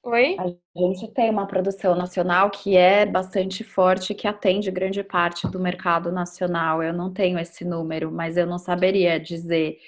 Oi? 0.05 0.37
A 0.39 0.79
gente 0.79 1.11
tem 1.13 1.31
uma 1.31 1.47
produção 1.47 1.95
nacional 1.95 2.51
que 2.51 2.77
é 2.77 3.07
bastante 3.07 3.63
forte, 3.63 4.13
que 4.13 4.27
atende 4.27 4.69
grande 4.69 5.03
parte 5.03 5.47
do 5.47 5.59
mercado 5.59 6.11
nacional. 6.11 6.83
Eu 6.83 6.93
não 6.93 7.11
tenho 7.11 7.39
esse 7.39 7.65
número, 7.65 8.11
mas 8.11 8.37
eu 8.37 8.45
não 8.45 8.59
saberia 8.59 9.19
dizer 9.19 9.79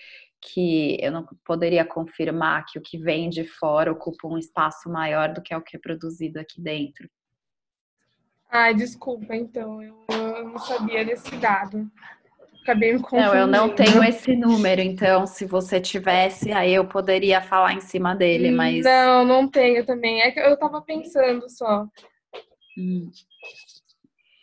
que 0.41 0.97
eu 0.99 1.12
não 1.12 1.23
poderia 1.45 1.86
confirmar 1.86 2.65
que 2.65 2.80
o 2.80 2.82
que 2.82 2.97
vem 2.97 3.30
de 3.30 3.43
fora 3.43 3.91
ocupa 3.91 4.27
um 4.27 4.39
espaço 4.39 4.89
maior 4.89 5.32
do 5.32 5.41
que 5.41 5.53
é 5.53 5.58
o 5.58 5.62
que 5.62 5.77
é 5.77 5.80
produzido 5.80 6.39
aqui 6.39 6.60
dentro. 6.60 7.08
Ai, 8.49 8.73
desculpa, 8.73 9.36
então, 9.36 9.84
eu, 9.84 10.03
não 10.45 10.58
sabia 10.58 11.06
desse 11.06 11.36
dado. 11.36 11.91
Acabei 12.67 12.91
me 12.91 12.99
confundindo. 12.99 13.30
Não, 13.30 13.39
eu 13.39 13.47
não 13.47 13.69
tenho 13.73 14.03
esse 14.03 14.36
número, 14.36 14.82
então, 14.82 15.25
se 15.25 15.45
você 15.45 15.80
tivesse, 15.80 16.51
aí 16.51 16.73
eu 16.73 16.86
poderia 16.86 17.41
falar 17.41 17.73
em 17.73 17.80
cima 17.80 18.13
dele, 18.13 18.51
mas. 18.51 18.84
Não, 18.84 19.23
não 19.23 19.47
tenho 19.47 19.86
também. 19.86 20.19
É 20.19 20.32
que 20.32 20.39
eu 20.41 20.58
tava 20.58 20.82
pensando 20.82 21.49
só. 21.49 21.88
Hum. 22.77 23.10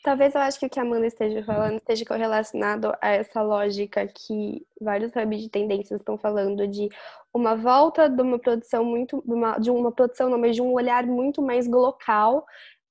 Talvez 0.03 0.35
eu 0.35 0.41
acho 0.41 0.59
que 0.59 0.65
o 0.65 0.71
que 0.71 0.81
a 0.81 0.83
Amanda 0.83 1.07
esteja 1.07 1.45
falando 1.45 1.77
esteja 1.77 2.05
correlacionado 2.07 2.95
a 3.01 3.11
essa 3.11 3.43
lógica 3.43 4.07
que 4.07 4.67
vários 4.81 5.13
hubs 5.15 5.43
de 5.43 5.51
tendências 5.51 6.01
estão 6.01 6.17
falando 6.17 6.67
de 6.67 6.89
uma 7.33 7.55
volta 7.55 8.09
de 8.09 8.23
uma 8.23 8.39
produção 8.39 8.85
muito 8.85 9.23
de 9.27 9.33
uma, 9.33 9.59
de 9.59 9.71
uma 9.71 9.91
produção 9.91 10.29
não, 10.29 10.39
mas 10.39 10.57
de 10.57 10.63
um 10.63 10.73
olhar 10.73 11.07
muito 11.07 11.41
mais 11.41 11.67
local 11.67 12.45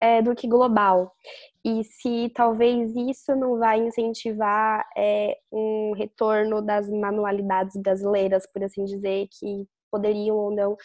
é, 0.03 0.21
do 0.21 0.35
que 0.35 0.49
global. 0.49 1.13
E 1.63 1.81
se 1.85 2.29
talvez 2.35 2.93
isso 2.93 3.33
não 3.37 3.57
vai 3.57 3.79
incentivar 3.79 4.85
é, 4.97 5.37
um 5.49 5.93
retorno 5.95 6.61
das 6.61 6.89
manualidades 6.89 7.81
brasileiras, 7.81 8.45
por 8.51 8.61
assim 8.61 8.83
dizer, 8.83 9.29
que 9.31 9.65
poderiam 9.89 10.35
ou 10.35 10.51
não 10.51 10.75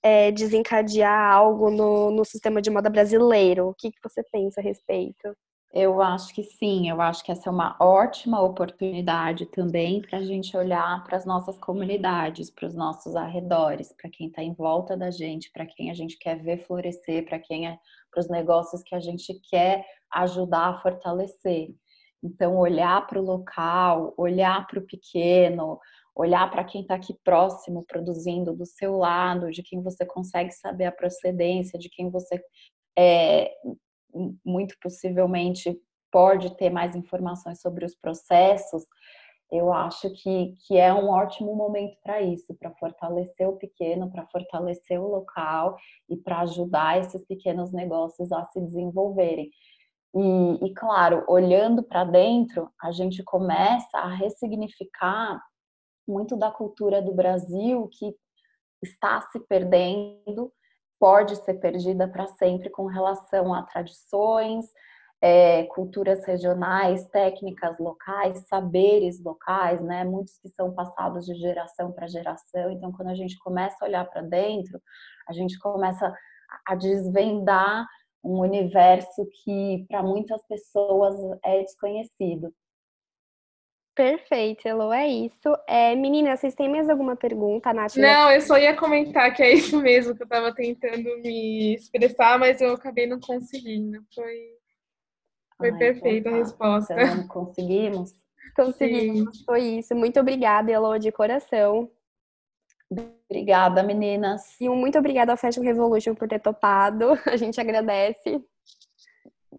é, 0.00 0.30
desencadear 0.30 1.32
algo 1.32 1.68
no, 1.68 2.12
no 2.12 2.24
sistema 2.24 2.62
de 2.62 2.70
moda 2.70 2.88
brasileiro. 2.88 3.70
O 3.70 3.74
que, 3.74 3.90
que 3.90 3.98
você 4.04 4.22
pensa 4.30 4.60
a 4.60 4.62
respeito? 4.62 5.34
Eu 5.72 6.02
acho 6.02 6.34
que 6.34 6.42
sim, 6.42 6.88
eu 6.90 7.00
acho 7.00 7.24
que 7.24 7.30
essa 7.30 7.48
é 7.48 7.52
uma 7.52 7.76
ótima 7.80 8.40
oportunidade 8.40 9.46
também 9.46 10.02
para 10.02 10.18
a 10.18 10.22
gente 10.22 10.56
olhar 10.56 11.04
para 11.04 11.16
as 11.16 11.24
nossas 11.24 11.56
comunidades, 11.58 12.50
para 12.50 12.66
os 12.66 12.74
nossos 12.74 13.14
arredores, 13.14 13.92
para 13.92 14.10
quem 14.10 14.26
está 14.26 14.42
em 14.42 14.52
volta 14.52 14.96
da 14.96 15.12
gente, 15.12 15.48
para 15.52 15.64
quem 15.66 15.88
a 15.88 15.94
gente 15.94 16.18
quer 16.18 16.42
ver 16.42 16.58
florescer, 16.58 17.24
para 17.24 17.38
quem 17.38 17.68
é, 17.68 17.78
para 18.10 18.20
os 18.20 18.28
negócios 18.28 18.82
que 18.82 18.94
a 18.94 19.00
gente 19.00 19.40
quer 19.48 19.84
ajudar 20.12 20.68
a 20.68 20.80
fortalecer. 20.80 21.74
Então, 22.22 22.56
olhar 22.56 23.06
para 23.06 23.18
o 23.18 23.24
local, 23.24 24.12
olhar 24.16 24.66
para 24.66 24.78
o 24.78 24.86
pequeno, 24.86 25.78
olhar 26.14 26.50
para 26.50 26.64
quem 26.64 26.82
está 26.82 26.94
aqui 26.94 27.14
próximo, 27.24 27.84
produzindo 27.86 28.54
do 28.54 28.66
seu 28.66 28.96
lado, 28.96 29.50
de 29.50 29.62
quem 29.62 29.82
você 29.82 30.04
consegue 30.04 30.52
saber 30.52 30.84
a 30.84 30.92
procedência, 30.92 31.78
de 31.78 31.88
quem 31.88 32.10
você 32.10 32.42
é, 32.98 33.50
muito 34.44 34.76
possivelmente 34.82 35.80
pode 36.10 36.56
ter 36.56 36.70
mais 36.70 36.94
informações 36.96 37.60
sobre 37.60 37.84
os 37.84 37.94
processos, 37.94 38.84
eu 39.50 39.72
acho 39.72 40.10
que, 40.10 40.54
que 40.66 40.76
é 40.76 40.92
um 40.92 41.08
ótimo 41.08 41.54
momento 41.54 41.96
para 42.02 42.20
isso, 42.20 42.54
para 42.54 42.70
fortalecer 42.74 43.48
o 43.48 43.56
pequeno, 43.56 44.10
para 44.10 44.26
fortalecer 44.26 45.00
o 45.00 45.08
local 45.08 45.76
e 46.08 46.16
para 46.16 46.40
ajudar 46.40 46.98
esses 46.98 47.24
pequenos 47.26 47.72
negócios 47.72 48.30
a 48.32 48.44
se 48.46 48.60
desenvolverem. 48.60 49.50
E, 50.14 50.66
e 50.66 50.74
claro, 50.74 51.24
olhando 51.28 51.82
para 51.82 52.04
dentro, 52.04 52.70
a 52.80 52.90
gente 52.92 53.22
começa 53.22 53.98
a 53.98 54.14
ressignificar 54.14 55.40
muito 56.06 56.36
da 56.36 56.50
cultura 56.50 57.00
do 57.00 57.14
Brasil 57.14 57.88
que 57.92 58.14
está 58.82 59.20
se 59.30 59.38
perdendo 59.40 60.52
pode 61.00 61.34
ser 61.36 61.54
perdida 61.54 62.06
para 62.06 62.26
sempre 62.28 62.68
com 62.68 62.84
relação 62.84 63.54
a 63.54 63.62
tradições, 63.62 64.66
é, 65.22 65.64
culturas 65.64 66.24
regionais, 66.24 67.06
técnicas 67.08 67.78
locais, 67.78 68.46
saberes 68.48 69.22
locais, 69.22 69.80
né? 69.82 70.02
Muitos 70.04 70.38
que 70.38 70.48
são 70.48 70.72
passados 70.72 71.26
de 71.26 71.34
geração 71.34 71.92
para 71.92 72.06
geração. 72.06 72.70
Então, 72.70 72.90
quando 72.92 73.08
a 73.08 73.14
gente 73.14 73.38
começa 73.38 73.76
a 73.80 73.86
olhar 73.86 74.04
para 74.06 74.22
dentro, 74.22 74.80
a 75.28 75.32
gente 75.32 75.58
começa 75.58 76.12
a 76.66 76.74
desvendar 76.74 77.86
um 78.24 78.38
universo 78.40 79.26
que 79.44 79.84
para 79.88 80.02
muitas 80.02 80.42
pessoas 80.46 81.16
é 81.44 81.62
desconhecido. 81.62 82.52
Perfeito, 83.94 84.66
Elo, 84.66 84.92
é 84.92 85.06
isso. 85.06 85.54
É, 85.66 85.94
meninas, 85.94 86.40
vocês 86.40 86.54
têm 86.54 86.70
mais 86.70 86.88
alguma 86.88 87.16
pergunta, 87.16 87.72
Nath? 87.74 87.96
Não, 87.96 88.30
eu 88.30 88.40
só 88.40 88.56
ia 88.56 88.74
comentar 88.74 89.34
que 89.34 89.42
é 89.42 89.52
isso 89.52 89.78
mesmo 89.78 90.16
que 90.16 90.22
eu 90.22 90.24
estava 90.24 90.54
tentando 90.54 91.18
me 91.18 91.74
expressar, 91.74 92.38
mas 92.38 92.60
eu 92.62 92.72
acabei 92.72 93.06
não 93.06 93.20
conseguindo. 93.20 94.02
Foi, 94.14 94.59
foi 95.60 95.70
Ai, 95.70 95.78
perfeita 95.78 96.30
a 96.30 96.36
resposta. 96.36 96.94
Então, 96.94 97.28
conseguimos? 97.28 98.18
Conseguimos, 98.56 99.38
Sim. 99.38 99.44
foi 99.44 99.62
isso. 99.78 99.94
Muito 99.94 100.18
obrigada, 100.18 100.72
Elo, 100.72 100.98
de 100.98 101.12
coração. 101.12 101.88
Obrigada, 103.28 103.80
meninas. 103.82 104.60
E 104.60 104.68
um 104.68 104.74
muito 104.74 104.98
obrigada 104.98 105.30
ao 105.30 105.38
Fashion 105.38 105.62
Revolution 105.62 106.16
por 106.16 106.26
ter 106.26 106.40
topado. 106.40 107.10
A 107.30 107.36
gente 107.36 107.60
agradece. 107.60 108.44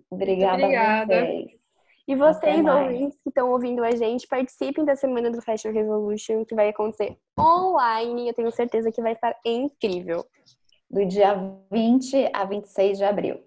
Obrigada, 0.09 0.63
obrigada. 0.63 1.15
a 1.15 1.19
vocês. 1.21 1.61
E 2.05 2.15
vocês, 2.15 2.65
ouvintes 2.65 3.17
que 3.23 3.29
estão 3.29 3.51
ouvindo 3.51 3.81
a 3.83 3.91
gente, 3.91 4.27
participem 4.27 4.83
da 4.83 4.97
semana 4.97 5.31
do 5.31 5.41
Fashion 5.41 5.71
Revolution, 5.71 6.43
que 6.43 6.53
vai 6.53 6.67
acontecer 6.67 7.15
online. 7.39 8.27
Eu 8.27 8.33
tenho 8.33 8.51
certeza 8.51 8.91
que 8.91 9.01
vai 9.01 9.13
estar 9.13 9.33
incrível. 9.45 10.25
Do 10.89 11.05
dia 11.05 11.33
20 11.71 12.29
a 12.33 12.43
26 12.43 12.97
de 12.97 13.03
abril. 13.05 13.39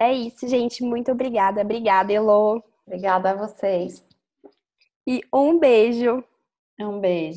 É 0.00 0.12
isso, 0.14 0.48
gente. 0.48 0.82
Muito 0.82 1.12
obrigada. 1.12 1.60
Obrigada, 1.60 2.10
Elo. 2.10 2.64
Obrigada 2.86 3.32
a 3.32 3.34
vocês. 3.34 4.02
E 5.06 5.20
um 5.32 5.58
beijo. 5.58 6.24
Um 6.80 6.98
beijo. 6.98 7.28